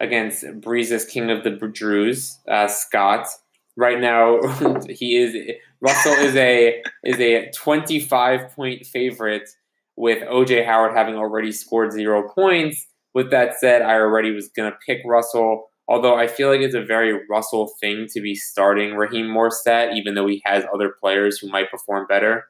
[0.00, 3.28] against Breeze's King of the Drews, uh, Scott.
[3.76, 4.40] Right now,
[4.88, 5.34] he is
[5.80, 9.48] Russell is a is a twenty five point favorite
[9.96, 12.86] with OJ Howard having already scored zero points.
[13.14, 16.84] With that said, I already was gonna pick Russell, although I feel like it's a
[16.84, 21.48] very Russell thing to be starting Raheem Mostert, even though he has other players who
[21.48, 22.46] might perform better.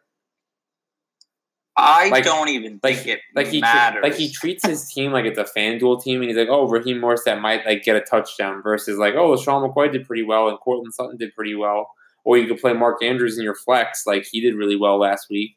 [1.77, 4.03] I like, don't even like, think it like he matters.
[4.03, 6.99] like he treats his team like it's a FanDuel team, and he's like, "Oh, Raheem
[6.99, 10.59] Mostert might like get a touchdown," versus like, "Oh, Sean McCoy did pretty well and
[10.59, 11.91] Courtland Sutton did pretty well."
[12.25, 15.29] Or you could play Mark Andrews in your flex, like he did really well last
[15.31, 15.57] week.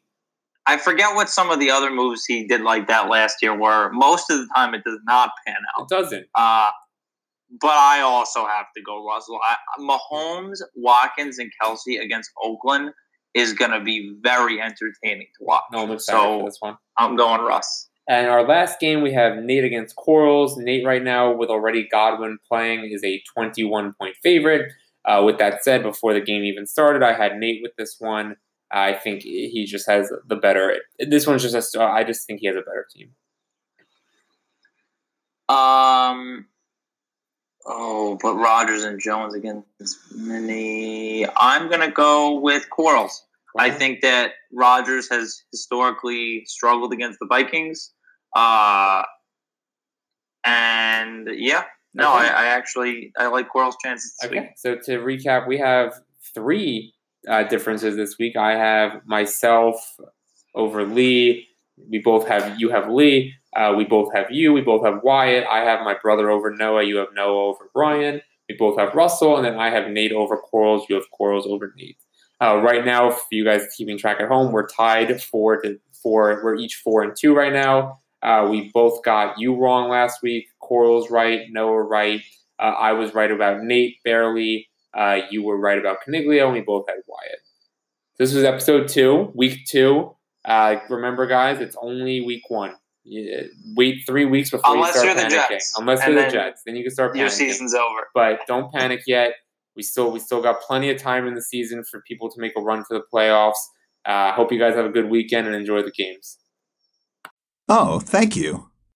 [0.66, 3.90] I forget what some of the other moves he did like that last year were.
[3.92, 5.82] Most of the time, it does not pan out.
[5.84, 6.26] It doesn't.
[6.34, 6.70] Uh,
[7.60, 9.38] but I also have to go Russell.
[9.42, 12.90] I, Mahomes, Watkins, and Kelce against Oakland
[13.34, 15.62] is going to be very entertaining to watch.
[15.72, 16.76] No, I'm excited so for this one.
[16.98, 17.88] I'm going Russ.
[18.08, 20.56] And our last game, we have Nate against Quarles.
[20.56, 24.72] Nate, right now, with already Godwin playing, is a 21 point favorite.
[25.04, 28.36] Uh, with that said, before the game even started, I had Nate with this one.
[28.72, 30.76] I think he just has the better.
[30.98, 31.82] This one's just a.
[31.82, 33.10] I just think he has a better team.
[35.48, 36.46] Um,
[37.68, 39.66] Oh, but Rodgers and Jones against
[40.14, 41.26] many.
[41.36, 43.24] I'm gonna go with Quarles.
[43.58, 47.92] I think that Rodgers has historically struggled against the Vikings.
[48.34, 49.02] Uh,
[50.44, 51.64] and yeah,
[51.94, 52.28] no, okay.
[52.28, 54.14] I, I, actually I like Quarles' chances.
[54.24, 54.50] okay, week.
[54.56, 55.94] so to recap, we have
[56.34, 56.92] three
[57.28, 58.36] uh, differences this week.
[58.36, 59.96] I have myself
[60.54, 61.48] over Lee.
[61.90, 63.34] We both have you have Lee.
[63.56, 64.52] Uh, we both have you.
[64.52, 65.44] We both have Wyatt.
[65.50, 66.84] I have my brother over Noah.
[66.84, 68.20] You have Noah over Brian.
[68.48, 70.86] We both have Russell, and then I have Nate over Quarles.
[70.88, 71.96] You have Quarles over Nate.
[72.40, 76.40] Uh, right now, for you guys keeping track at home, we're tied four to four.
[76.44, 78.00] We're each four and two right now.
[78.22, 80.46] Uh, we both got you wrong last week.
[80.60, 82.20] Quarles right, Noah right.
[82.58, 84.68] Uh, I was right about Nate barely.
[84.92, 87.40] Uh, you were right about Caniglio, and we both had Wyatt.
[88.18, 90.14] This was episode two, week two.
[90.44, 92.74] Uh, remember, guys, it's only week one.
[93.08, 93.42] Yeah,
[93.76, 95.48] wait three weeks before Unless you start panicking.
[95.48, 97.18] The Unless you're the Jets, then you can start panicking.
[97.18, 98.08] Your season's over.
[98.14, 99.34] But don't panic yet.
[99.76, 102.52] We still we still got plenty of time in the season for people to make
[102.56, 103.54] a run for the playoffs.
[104.04, 106.38] I uh, hope you guys have a good weekend and enjoy the games.
[107.68, 108.70] Oh, thank you.